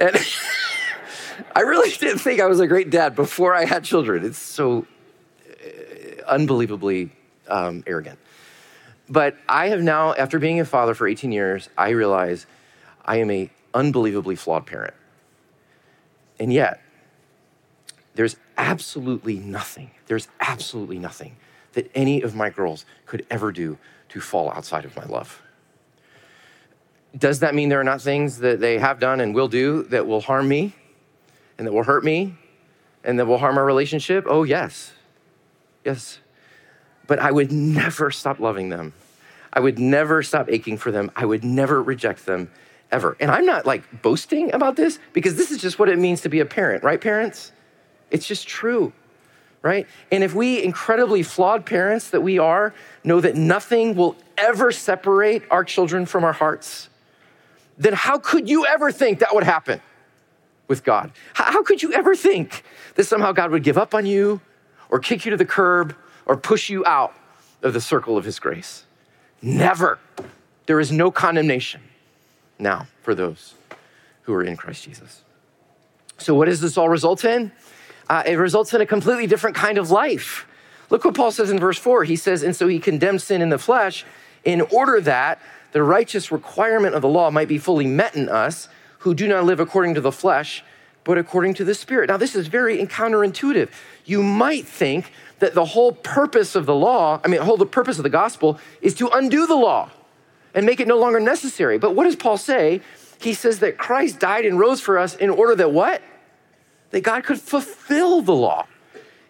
And 0.00 0.16
I 1.54 1.60
really 1.60 1.90
didn't 1.90 2.18
think 2.18 2.40
I 2.40 2.46
was 2.46 2.60
a 2.60 2.66
great 2.66 2.90
dad 2.90 3.14
before 3.14 3.54
I 3.54 3.64
had 3.64 3.84
children. 3.84 4.24
It's 4.24 4.38
so 4.38 4.86
uh, 5.48 6.22
unbelievably 6.26 7.12
um, 7.48 7.84
arrogant. 7.86 8.18
But 9.08 9.36
I 9.48 9.68
have 9.68 9.82
now, 9.82 10.14
after 10.14 10.38
being 10.38 10.60
a 10.60 10.64
father 10.64 10.94
for 10.94 11.06
18 11.06 11.32
years, 11.32 11.68
I 11.76 11.90
realize 11.90 12.46
I 13.04 13.16
am 13.16 13.30
a 13.30 13.50
unbelievably 13.74 14.36
flawed 14.36 14.66
parent. 14.66 14.94
And 16.38 16.52
yet, 16.52 16.80
there's 18.14 18.36
absolutely 18.56 19.38
nothing, 19.38 19.90
there's 20.06 20.28
absolutely 20.40 20.98
nothing 20.98 21.36
that 21.72 21.90
any 21.94 22.22
of 22.22 22.34
my 22.34 22.50
girls 22.50 22.84
could 23.06 23.26
ever 23.30 23.52
do 23.52 23.78
to 24.08 24.20
fall 24.20 24.50
outside 24.50 24.84
of 24.84 24.96
my 24.96 25.04
love. 25.04 25.42
Does 27.16 27.40
that 27.40 27.54
mean 27.54 27.68
there 27.68 27.80
are 27.80 27.84
not 27.84 28.00
things 28.00 28.38
that 28.38 28.60
they 28.60 28.78
have 28.78 29.00
done 29.00 29.20
and 29.20 29.34
will 29.34 29.48
do 29.48 29.82
that 29.84 30.06
will 30.06 30.20
harm 30.20 30.48
me 30.48 30.74
and 31.58 31.66
that 31.66 31.72
will 31.72 31.82
hurt 31.82 32.04
me 32.04 32.34
and 33.02 33.18
that 33.18 33.26
will 33.26 33.38
harm 33.38 33.58
our 33.58 33.64
relationship? 33.64 34.26
Oh, 34.28 34.44
yes. 34.44 34.92
Yes. 35.84 36.20
But 37.06 37.18
I 37.18 37.32
would 37.32 37.50
never 37.50 38.10
stop 38.10 38.38
loving 38.38 38.68
them. 38.68 38.92
I 39.52 39.60
would 39.60 39.78
never 39.78 40.22
stop 40.22 40.48
aching 40.48 40.78
for 40.78 40.92
them. 40.92 41.10
I 41.16 41.24
would 41.24 41.42
never 41.42 41.82
reject 41.82 42.26
them 42.26 42.50
ever. 42.92 43.16
And 43.18 43.30
I'm 43.30 43.46
not 43.46 43.66
like 43.66 44.02
boasting 44.02 44.52
about 44.52 44.76
this 44.76 44.98
because 45.12 45.34
this 45.34 45.50
is 45.50 45.58
just 45.58 45.78
what 45.78 45.88
it 45.88 45.98
means 45.98 46.20
to 46.22 46.28
be 46.28 46.40
a 46.40 46.46
parent, 46.46 46.84
right, 46.84 47.00
parents? 47.00 47.52
It's 48.10 48.26
just 48.26 48.46
true, 48.46 48.92
right? 49.62 49.86
And 50.12 50.22
if 50.22 50.34
we 50.34 50.62
incredibly 50.62 51.22
flawed 51.22 51.66
parents 51.66 52.10
that 52.10 52.20
we 52.20 52.38
are 52.38 52.74
know 53.02 53.20
that 53.20 53.34
nothing 53.34 53.96
will 53.96 54.16
ever 54.38 54.70
separate 54.70 55.42
our 55.50 55.64
children 55.64 56.06
from 56.06 56.24
our 56.24 56.32
hearts, 56.32 56.89
then 57.80 57.94
how 57.94 58.18
could 58.18 58.48
you 58.48 58.66
ever 58.66 58.92
think 58.92 59.20
that 59.20 59.34
would 59.34 59.42
happen 59.42 59.80
with 60.68 60.84
God? 60.84 61.12
How 61.32 61.62
could 61.62 61.82
you 61.82 61.94
ever 61.94 62.14
think 62.14 62.62
that 62.94 63.04
somehow 63.04 63.32
God 63.32 63.50
would 63.50 63.62
give 63.62 63.78
up 63.78 63.94
on 63.94 64.04
you 64.04 64.42
or 64.90 64.98
kick 64.98 65.24
you 65.24 65.30
to 65.30 65.36
the 65.38 65.46
curb 65.46 65.96
or 66.26 66.36
push 66.36 66.68
you 66.68 66.84
out 66.84 67.14
of 67.62 67.72
the 67.72 67.80
circle 67.80 68.18
of 68.18 68.24
His 68.26 68.38
grace? 68.38 68.84
Never. 69.40 69.98
There 70.66 70.78
is 70.78 70.92
no 70.92 71.10
condemnation 71.10 71.80
now 72.58 72.86
for 73.02 73.14
those 73.14 73.54
who 74.22 74.34
are 74.34 74.44
in 74.44 74.58
Christ 74.58 74.84
Jesus. 74.84 75.22
So, 76.18 76.34
what 76.34 76.44
does 76.44 76.60
this 76.60 76.76
all 76.76 76.90
result 76.90 77.24
in? 77.24 77.50
Uh, 78.10 78.24
it 78.26 78.34
results 78.34 78.74
in 78.74 78.82
a 78.82 78.86
completely 78.86 79.26
different 79.26 79.56
kind 79.56 79.78
of 79.78 79.90
life. 79.90 80.46
Look 80.90 81.06
what 81.06 81.14
Paul 81.14 81.30
says 81.30 81.50
in 81.50 81.58
verse 81.58 81.78
4. 81.78 82.04
He 82.04 82.16
says, 82.16 82.42
And 82.42 82.54
so 82.54 82.68
he 82.68 82.78
condemned 82.78 83.22
sin 83.22 83.40
in 83.40 83.48
the 83.48 83.58
flesh 83.58 84.04
in 84.44 84.60
order 84.60 85.00
that 85.00 85.40
the 85.72 85.82
righteous 85.82 86.32
requirement 86.32 86.94
of 86.94 87.02
the 87.02 87.08
law 87.08 87.30
might 87.30 87.48
be 87.48 87.58
fully 87.58 87.86
met 87.86 88.14
in 88.16 88.28
us 88.28 88.68
who 89.00 89.14
do 89.14 89.26
not 89.26 89.44
live 89.44 89.60
according 89.60 89.94
to 89.94 90.00
the 90.00 90.12
flesh, 90.12 90.64
but 91.04 91.16
according 91.16 91.54
to 91.54 91.64
the 91.64 91.74
Spirit. 91.74 92.08
Now, 92.08 92.16
this 92.16 92.34
is 92.34 92.48
very 92.48 92.78
counterintuitive. 92.86 93.70
You 94.04 94.22
might 94.22 94.66
think 94.66 95.12
that 95.38 95.54
the 95.54 95.64
whole 95.64 95.92
purpose 95.92 96.54
of 96.54 96.66
the 96.66 96.74
law, 96.74 97.20
I 97.24 97.28
mean, 97.28 97.38
the 97.40 97.46
whole 97.46 97.56
the 97.56 97.66
purpose 97.66 97.98
of 97.98 98.02
the 98.02 98.10
gospel 98.10 98.58
is 98.82 98.94
to 98.96 99.08
undo 99.08 99.46
the 99.46 99.54
law 99.54 99.90
and 100.54 100.66
make 100.66 100.80
it 100.80 100.88
no 100.88 100.98
longer 100.98 101.20
necessary. 101.20 101.78
But 101.78 101.94
what 101.94 102.04
does 102.04 102.16
Paul 102.16 102.36
say? 102.36 102.82
He 103.20 103.34
says 103.34 103.60
that 103.60 103.78
Christ 103.78 104.18
died 104.18 104.44
and 104.44 104.58
rose 104.58 104.80
for 104.80 104.98
us 104.98 105.14
in 105.14 105.30
order 105.30 105.54
that 105.56 105.72
what? 105.72 106.02
That 106.90 107.02
God 107.02 107.24
could 107.24 107.40
fulfill 107.40 108.20
the 108.20 108.34
law 108.34 108.66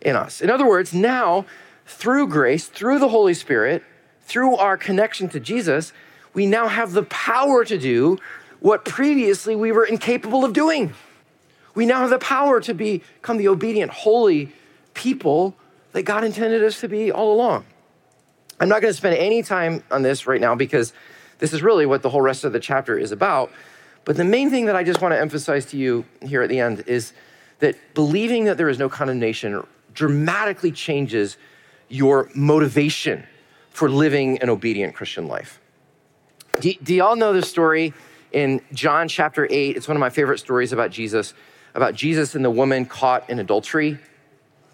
in 0.00 0.16
us. 0.16 0.40
In 0.40 0.50
other 0.50 0.66
words, 0.66 0.94
now, 0.94 1.44
through 1.87 2.29
grace, 2.29 2.66
through 2.66 2.98
the 2.98 3.09
Holy 3.09 3.35
Spirit, 3.35 3.83
through 4.22 4.57
our 4.57 4.76
connection 4.76 5.29
to 5.29 5.40
Jesus, 5.40 5.92
we 6.34 6.46
now 6.46 6.68
have 6.68 6.92
the 6.92 7.02
power 7.04 7.64
to 7.64 7.78
do 7.78 8.18
what 8.60 8.84
previously 8.84 9.56
we 9.56 9.72
were 9.72 9.84
incapable 9.84 10.44
of 10.44 10.52
doing. 10.52 10.92
We 11.74 11.86
now 11.86 12.00
have 12.00 12.10
the 12.10 12.18
power 12.18 12.60
to 12.60 12.74
become 12.74 13.36
the 13.36 13.48
obedient, 13.48 13.90
holy 13.90 14.52
people 14.94 15.56
that 15.92 16.02
God 16.02 16.24
intended 16.24 16.62
us 16.62 16.80
to 16.80 16.88
be 16.88 17.10
all 17.10 17.32
along. 17.32 17.64
I'm 18.60 18.68
not 18.68 18.82
going 18.82 18.92
to 18.92 18.96
spend 18.96 19.16
any 19.16 19.42
time 19.42 19.82
on 19.90 20.02
this 20.02 20.26
right 20.26 20.40
now 20.40 20.54
because 20.54 20.92
this 21.38 21.52
is 21.52 21.62
really 21.62 21.86
what 21.86 22.02
the 22.02 22.10
whole 22.10 22.20
rest 22.20 22.44
of 22.44 22.52
the 22.52 22.60
chapter 22.60 22.98
is 22.98 23.12
about. 23.12 23.50
But 24.04 24.16
the 24.16 24.24
main 24.24 24.50
thing 24.50 24.66
that 24.66 24.76
I 24.76 24.84
just 24.84 25.00
want 25.00 25.12
to 25.12 25.18
emphasize 25.18 25.66
to 25.66 25.76
you 25.76 26.04
here 26.22 26.42
at 26.42 26.48
the 26.48 26.60
end 26.60 26.84
is 26.86 27.12
that 27.60 27.76
believing 27.94 28.44
that 28.44 28.56
there 28.56 28.68
is 28.68 28.78
no 28.78 28.88
condemnation 28.88 29.64
dramatically 29.94 30.72
changes 30.72 31.36
your 31.88 32.30
motivation 32.34 33.24
for 33.70 33.88
living 33.88 34.38
an 34.38 34.50
obedient 34.50 34.94
Christian 34.94 35.26
life. 35.26 35.59
Do, 36.60 36.74
do 36.82 36.94
y'all 36.94 37.16
know 37.16 37.32
the 37.32 37.42
story 37.42 37.94
in 38.32 38.60
John 38.72 39.08
chapter 39.08 39.46
8? 39.50 39.76
It's 39.76 39.88
one 39.88 39.96
of 39.96 40.00
my 40.00 40.10
favorite 40.10 40.38
stories 40.38 40.72
about 40.72 40.90
Jesus, 40.90 41.34
about 41.74 41.94
Jesus 41.94 42.34
and 42.34 42.44
the 42.44 42.50
woman 42.50 42.84
caught 42.84 43.28
in 43.30 43.38
adultery. 43.38 43.98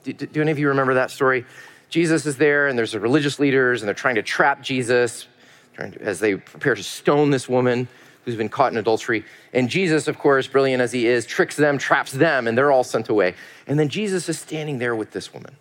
Do, 0.03 0.13
do 0.13 0.41
any 0.41 0.51
of 0.51 0.59
you 0.59 0.69
remember 0.69 0.95
that 0.95 1.11
story? 1.11 1.45
Jesus 1.89 2.27
is 2.27 2.37
there, 2.37 2.67
and 2.67 2.77
there's 2.77 2.93
the 2.93 3.01
religious 3.01 3.39
leaders, 3.39 3.83
and 3.83 3.87
they're 3.87 3.95
trying 3.95 4.17
to 4.17 4.23
trap 4.23 4.63
Jesus 4.63 5.29
to, 5.77 5.93
as 6.01 6.19
they 6.19 6.35
prepare 6.35 6.75
to 6.75 6.83
stone 6.83 7.31
this 7.31 7.49
woman 7.49 7.87
who's 8.25 8.37
been 8.37 8.49
caught 8.49 8.73
in 8.73 8.79
adultery. 8.79 9.25
And 9.53 9.69
Jesus, 9.69 10.09
of 10.09 10.19
course, 10.19 10.49
brilliant 10.49 10.83
as 10.83 10.91
he 10.91 11.07
is, 11.07 11.25
tricks 11.25 11.55
them, 11.55 11.79
traps 11.79 12.11
them, 12.11 12.49
and 12.49 12.59
they're 12.59 12.73
all 12.73 12.83
sent 12.83 13.09
away. 13.09 13.35
And 13.69 13.79
then 13.79 13.89
Jesus 13.89 14.29
is 14.29 14.39
standing 14.41 14.79
there 14.79 14.97
with 14.97 15.13
this 15.13 15.33
woman. 15.33 15.55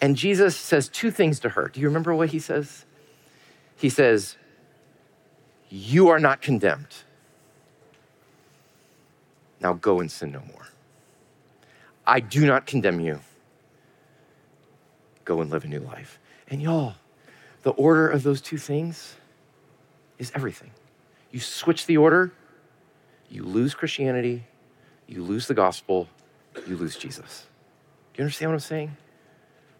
And 0.00 0.16
Jesus 0.16 0.56
says 0.56 0.88
two 0.88 1.12
things 1.12 1.38
to 1.40 1.50
her. 1.50 1.68
Do 1.68 1.80
you 1.80 1.86
remember 1.86 2.12
what 2.14 2.30
he 2.30 2.40
says? 2.40 2.84
He 3.76 3.88
says, 3.88 4.36
You 5.76 6.08
are 6.10 6.20
not 6.20 6.40
condemned. 6.40 6.94
Now 9.58 9.72
go 9.72 9.98
and 9.98 10.08
sin 10.08 10.30
no 10.30 10.40
more. 10.52 10.68
I 12.06 12.20
do 12.20 12.46
not 12.46 12.64
condemn 12.64 13.00
you. 13.00 13.18
Go 15.24 15.40
and 15.40 15.50
live 15.50 15.64
a 15.64 15.66
new 15.66 15.80
life. 15.80 16.20
And 16.46 16.62
y'all, 16.62 16.94
the 17.64 17.72
order 17.72 18.08
of 18.08 18.22
those 18.22 18.40
two 18.40 18.56
things 18.56 19.16
is 20.16 20.30
everything. 20.32 20.70
You 21.32 21.40
switch 21.40 21.86
the 21.86 21.96
order, 21.96 22.32
you 23.28 23.42
lose 23.42 23.74
Christianity, 23.74 24.44
you 25.08 25.24
lose 25.24 25.48
the 25.48 25.54
gospel, 25.54 26.06
you 26.68 26.76
lose 26.76 26.94
Jesus. 26.94 27.48
Do 28.12 28.18
you 28.18 28.26
understand 28.26 28.52
what 28.52 28.54
I'm 28.54 28.60
saying? 28.60 28.96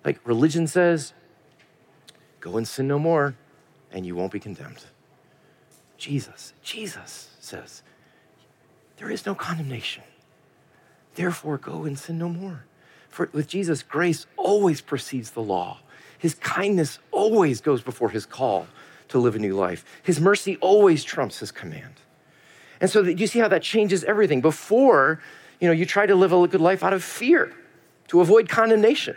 Like 0.05 0.19
religion 0.27 0.67
says, 0.67 1.13
go 2.41 2.57
and 2.57 2.67
sin 2.67 2.89
no 2.89 2.99
more, 2.99 3.37
and 3.93 4.05
you 4.05 4.17
won't 4.17 4.33
be 4.33 4.41
condemned. 4.41 4.87
Jesus, 5.97 6.53
Jesus 6.63 7.31
says, 7.41 7.83
there 8.97 9.11
is 9.11 9.27
no 9.27 9.35
condemnation. 9.35 10.05
Therefore, 11.15 11.59
go 11.59 11.85
and 11.85 11.99
sin 11.99 12.19
no 12.19 12.29
more. 12.29 12.65
For 13.09 13.29
with 13.33 13.49
Jesus, 13.49 13.83
grace 13.83 14.27
always 14.37 14.81
precedes 14.81 15.31
the 15.31 15.43
law. 15.43 15.79
His 16.19 16.35
kindness 16.35 16.99
always 17.11 17.61
goes 17.61 17.83
before 17.83 18.11
his 18.11 18.27
call 18.27 18.67
to 19.09 19.19
live 19.19 19.37
a 19.37 19.39
new 19.39 19.55
life. 19.55 19.85
His 20.03 20.21
mercy 20.21 20.57
always 20.57 21.05
trumps 21.05 21.39
his 21.39 21.53
command. 21.53 21.95
And 22.81 22.91
so 22.91 23.03
you 23.03 23.27
see 23.27 23.39
how 23.39 23.49
that 23.49 23.63
changes 23.63 24.05
everything. 24.05 24.41
Before, 24.41 25.21
you 25.61 25.69
know, 25.69 25.73
you 25.73 25.87
try 25.87 26.07
to 26.07 26.15
live 26.15 26.33
a 26.33 26.49
good 26.49 26.61
life 26.61 26.83
out 26.83 26.93
of 26.93 27.05
fear 27.05 27.53
to 28.09 28.21
avoid 28.21 28.49
condemnation. 28.49 29.17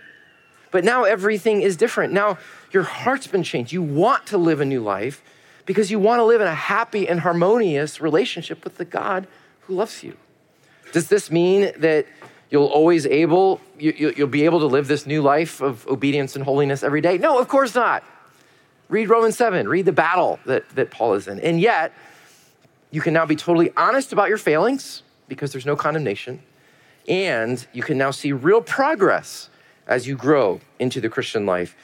But 0.69 0.83
now 0.83 1.05
everything 1.05 1.61
is 1.61 1.77
different. 1.77 2.13
Now 2.13 2.37
your 2.71 2.83
heart's 2.83 3.27
been 3.27 3.43
changed. 3.43 3.71
You 3.71 3.81
want 3.81 4.27
to 4.27 4.37
live 4.37 4.61
a 4.61 4.65
new 4.65 4.81
life 4.81 5.23
because 5.67 5.91
you 5.91 5.99
want 5.99 6.19
to 6.19 6.23
live 6.23 6.41
in 6.41 6.47
a 6.47 6.55
happy 6.55 7.07
and 7.07 7.19
harmonious 7.19 8.01
relationship 8.01 8.63
with 8.63 8.77
the 8.77 8.85
God 8.85 9.27
who 9.61 9.75
loves 9.75 10.01
you. 10.01 10.17
Does 10.93 11.09
this 11.09 11.29
mean 11.29 11.73
that 11.77 12.07
you'll 12.49 12.65
always 12.65 13.05
able 13.05 13.59
you, 13.77 14.13
will 14.17 14.27
be 14.27 14.45
able 14.45 14.61
to 14.61 14.65
live 14.65 14.87
this 14.87 15.05
new 15.05 15.21
life 15.21 15.61
of 15.61 15.85
obedience 15.87 16.35
and 16.35 16.45
holiness 16.45 16.81
every 16.81 17.01
day? 17.01 17.17
No, 17.19 17.37
of 17.37 17.49
course 17.49 17.75
not. 17.75 18.03
Read 18.89 19.09
Romans 19.09 19.35
7, 19.35 19.67
read 19.67 19.85
the 19.85 19.91
battle 19.91 20.39
that, 20.45 20.67
that 20.69 20.89
Paul 20.89 21.13
is 21.15 21.27
in. 21.27 21.41
And 21.41 21.59
yet, 21.59 21.91
you 22.89 23.01
can 23.01 23.13
now 23.13 23.25
be 23.25 23.35
totally 23.35 23.71
honest 23.75 24.13
about 24.13 24.29
your 24.29 24.37
failings 24.37 25.03
because 25.27 25.51
there's 25.51 25.65
no 25.65 25.75
condemnation. 25.75 26.41
And 27.09 27.67
you 27.73 27.83
can 27.83 27.97
now 27.97 28.11
see 28.11 28.31
real 28.31 28.61
progress 28.61 29.49
as 29.85 30.07
you 30.07 30.15
grow 30.15 30.61
into 30.79 31.01
the 31.01 31.09
Christian 31.09 31.45
life 31.45 31.75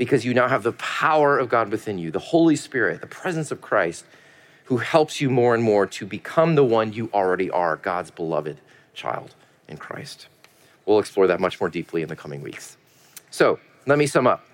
because 0.00 0.24
you 0.24 0.32
now 0.32 0.48
have 0.48 0.62
the 0.62 0.72
power 0.72 1.38
of 1.38 1.50
God 1.50 1.70
within 1.70 1.98
you, 1.98 2.10
the 2.10 2.18
Holy 2.18 2.56
Spirit, 2.56 3.02
the 3.02 3.06
presence 3.06 3.50
of 3.50 3.60
Christ, 3.60 4.06
who 4.64 4.78
helps 4.78 5.20
you 5.20 5.28
more 5.28 5.54
and 5.54 5.62
more 5.62 5.86
to 5.88 6.06
become 6.06 6.54
the 6.54 6.64
one 6.64 6.94
you 6.94 7.10
already 7.12 7.50
are, 7.50 7.76
God's 7.76 8.10
beloved 8.10 8.56
child 8.94 9.34
in 9.68 9.76
Christ. 9.76 10.28
We'll 10.86 11.00
explore 11.00 11.26
that 11.26 11.38
much 11.38 11.60
more 11.60 11.68
deeply 11.68 12.00
in 12.00 12.08
the 12.08 12.16
coming 12.16 12.40
weeks. 12.40 12.78
So 13.30 13.60
let 13.84 13.98
me 13.98 14.06
sum 14.06 14.26
up. 14.26 14.46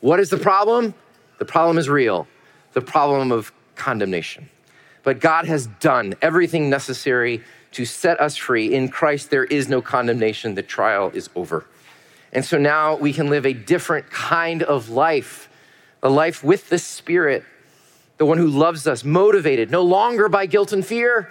What 0.00 0.18
is 0.18 0.30
the 0.30 0.38
problem? 0.38 0.94
The 1.38 1.44
problem 1.44 1.76
is 1.76 1.90
real 1.90 2.26
the 2.72 2.80
problem 2.80 3.32
of 3.32 3.52
condemnation. 3.74 4.48
But 5.02 5.20
God 5.20 5.44
has 5.44 5.66
done 5.66 6.14
everything 6.22 6.70
necessary 6.70 7.44
to 7.72 7.84
set 7.84 8.18
us 8.18 8.38
free. 8.38 8.72
In 8.72 8.88
Christ, 8.88 9.28
there 9.28 9.44
is 9.44 9.68
no 9.68 9.82
condemnation. 9.82 10.54
The 10.54 10.62
trial 10.62 11.10
is 11.12 11.28
over. 11.36 11.66
And 12.32 12.44
so 12.44 12.58
now 12.58 12.96
we 12.96 13.12
can 13.12 13.28
live 13.28 13.44
a 13.44 13.52
different 13.52 14.10
kind 14.10 14.62
of 14.62 14.88
life, 14.88 15.48
a 16.02 16.08
life 16.08 16.42
with 16.42 16.68
the 16.70 16.78
Spirit, 16.78 17.44
the 18.16 18.24
one 18.24 18.38
who 18.38 18.46
loves 18.46 18.86
us, 18.86 19.04
motivated 19.04 19.70
no 19.70 19.82
longer 19.82 20.28
by 20.28 20.46
guilt 20.46 20.72
and 20.72 20.84
fear, 20.84 21.30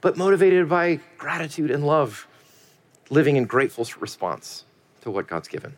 but 0.00 0.16
motivated 0.16 0.68
by 0.68 1.00
gratitude 1.18 1.70
and 1.70 1.86
love, 1.86 2.26
living 3.10 3.36
in 3.36 3.44
grateful 3.44 3.86
response 4.00 4.64
to 5.02 5.10
what 5.10 5.28
God's 5.28 5.48
given. 5.48 5.76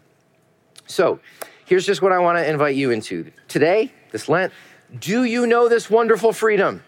So, 0.86 1.20
here's 1.66 1.84
just 1.84 2.00
what 2.00 2.12
I 2.12 2.18
want 2.18 2.38
to 2.38 2.48
invite 2.48 2.76
you 2.76 2.90
into. 2.90 3.30
Today, 3.48 3.92
this 4.12 4.28
Lent, 4.28 4.52
do 4.98 5.24
you 5.24 5.46
know 5.46 5.68
this 5.68 5.90
wonderful 5.90 6.32
freedom? 6.32 6.82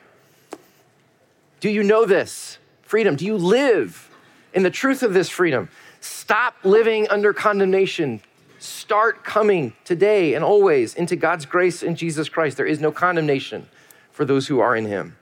Do 1.60 1.68
you 1.68 1.82
know 1.82 2.06
this 2.06 2.58
freedom? 2.82 3.16
Do 3.16 3.26
you 3.26 3.36
live 3.36 4.08
in 4.54 4.62
the 4.62 4.70
truth 4.70 5.02
of 5.02 5.12
this 5.12 5.28
freedom? 5.28 5.68
Stop 6.08 6.56
living 6.64 7.06
under 7.10 7.34
condemnation. 7.34 8.22
Start 8.58 9.24
coming 9.24 9.74
today 9.84 10.34
and 10.34 10.42
always 10.42 10.94
into 10.94 11.16
God's 11.16 11.44
grace 11.44 11.82
in 11.82 11.96
Jesus 11.96 12.30
Christ. 12.30 12.56
There 12.56 12.66
is 12.66 12.80
no 12.80 12.90
condemnation 12.90 13.68
for 14.10 14.24
those 14.24 14.46
who 14.46 14.58
are 14.58 14.74
in 14.74 14.86
Him. 14.86 15.16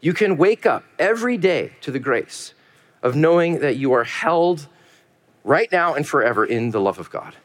You 0.00 0.14
can 0.14 0.38
wake 0.38 0.64
up 0.64 0.84
every 0.98 1.36
day 1.36 1.72
to 1.82 1.90
the 1.90 1.98
grace 1.98 2.54
of 3.02 3.14
knowing 3.16 3.58
that 3.60 3.76
you 3.76 3.92
are 3.92 4.04
held 4.04 4.66
right 5.44 5.70
now 5.70 5.94
and 5.94 6.08
forever 6.08 6.46
in 6.46 6.70
the 6.70 6.80
love 6.80 6.98
of 6.98 7.10
God 7.10 7.36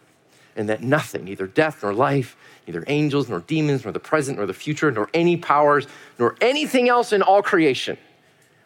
and 0.55 0.69
that 0.69 0.81
nothing, 0.81 1.25
neither 1.25 1.47
death 1.47 1.83
nor 1.83 1.93
life, 1.93 2.37
neither 2.65 2.85
angels 2.87 3.27
nor 3.27 3.41
demons, 3.41 3.83
nor 3.83 3.91
the 3.91 3.99
present 3.99 4.37
nor 4.37 4.45
the 4.45 4.53
future, 4.53 4.89
nor 4.89 5.09
any 5.13 5.35
powers, 5.35 5.85
nor 6.17 6.37
anything 6.39 6.87
else 6.87 7.11
in 7.11 7.21
all 7.21 7.43
creation 7.43 7.97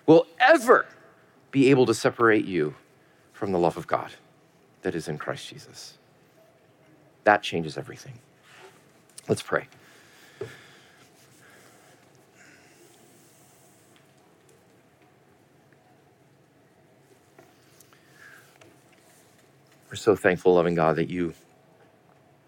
will 0.06 0.28
ever 0.40 0.86
be 1.50 1.72
able 1.72 1.88
to 1.88 1.96
separate 1.96 2.46
you 2.46 2.76
from 3.40 3.54
the 3.54 3.58
love 3.58 3.78
of 3.78 3.88
God 3.88 4.12
that 4.82 4.94
is 4.94 5.08
in 5.08 5.18
Christ 5.18 5.48
Jesus. 5.48 5.98
That 7.24 7.42
changes 7.42 7.78
everything. 7.78 8.20
Let's 9.30 9.42
pray. 9.42 9.68
We're 19.90 19.96
so 19.96 20.18
thankful, 20.18 20.56
loving 20.56 20.76
God, 20.76 20.98
that 20.98 21.10
you 21.10 21.34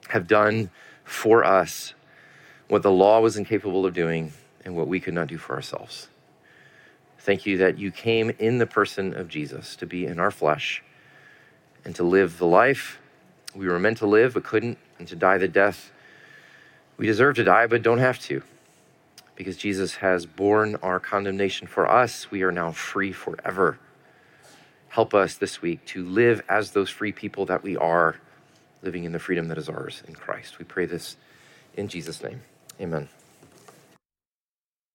have 0.10 0.27
done 0.27 0.71
for 1.06 1.45
us 1.45 1.93
what 2.67 2.84
the 2.84 2.91
law 2.91 3.21
was 3.21 3.38
incapable 3.38 3.86
of 3.86 3.93
doing 3.93 4.34
and 4.65 4.75
what 4.75 4.89
we 4.89 4.99
could 4.99 5.13
not 5.13 5.27
do 5.27 5.38
for 5.38 5.56
ourselves. 5.56 6.10
Thank 7.21 7.45
you 7.45 7.57
that 7.60 7.79
you 7.79 7.91
came 7.91 8.31
in 8.39 8.60
the 8.60 8.67
person 8.67 9.15
of 9.15 9.29
Jesus 9.29 9.75
to 9.77 9.88
be 9.88 10.05
in 10.05 10.19
our 10.19 10.31
flesh 10.31 10.84
and 11.86 11.95
to 11.95 12.03
live 12.03 12.39
the 12.39 12.47
life 12.47 12.99
We 13.55 13.67
were 13.67 13.79
meant 13.79 13.97
to 13.99 14.07
live 14.07 14.36
but 14.36 14.43
couldn't, 14.45 14.77
and 14.99 15.07
to 15.10 15.15
die 15.15 15.38
the 15.38 15.47
death 15.47 15.91
we 16.97 17.07
deserve 17.07 17.36
to 17.38 17.43
die 17.43 17.67
but 17.67 17.81
don't 17.84 17.99
have 17.99 18.19
to. 18.21 18.43
Because 19.36 19.57
Jesus 19.57 19.95
has 19.97 20.25
borne 20.25 20.75
our 20.77 20.99
condemnation 20.99 21.67
for 21.67 21.89
us, 21.89 22.31
we 22.31 22.43
are 22.43 22.51
now 22.51 22.71
free 22.71 23.12
forever. 23.12 23.79
Help 24.89 25.13
us 25.13 25.36
this 25.36 25.62
week 25.62 25.86
to 25.88 26.05
live 26.05 26.43
as 26.49 26.71
those 26.71 26.89
free 26.89 27.12
people 27.12 27.45
that 27.47 27.63
we 27.63 27.77
are, 27.77 28.17
living 28.84 29.03
in 29.05 29.13
the 29.13 29.19
freedom 29.19 29.47
that 29.49 29.57
is 29.57 29.69
ours 29.69 30.03
in 30.07 30.15
Christ. 30.15 30.60
We 30.60 30.65
pray 30.65 30.86
this 30.86 31.17
in 31.75 31.88
Jesus' 31.88 32.23
name. 32.23 32.41
Amen. 32.81 33.10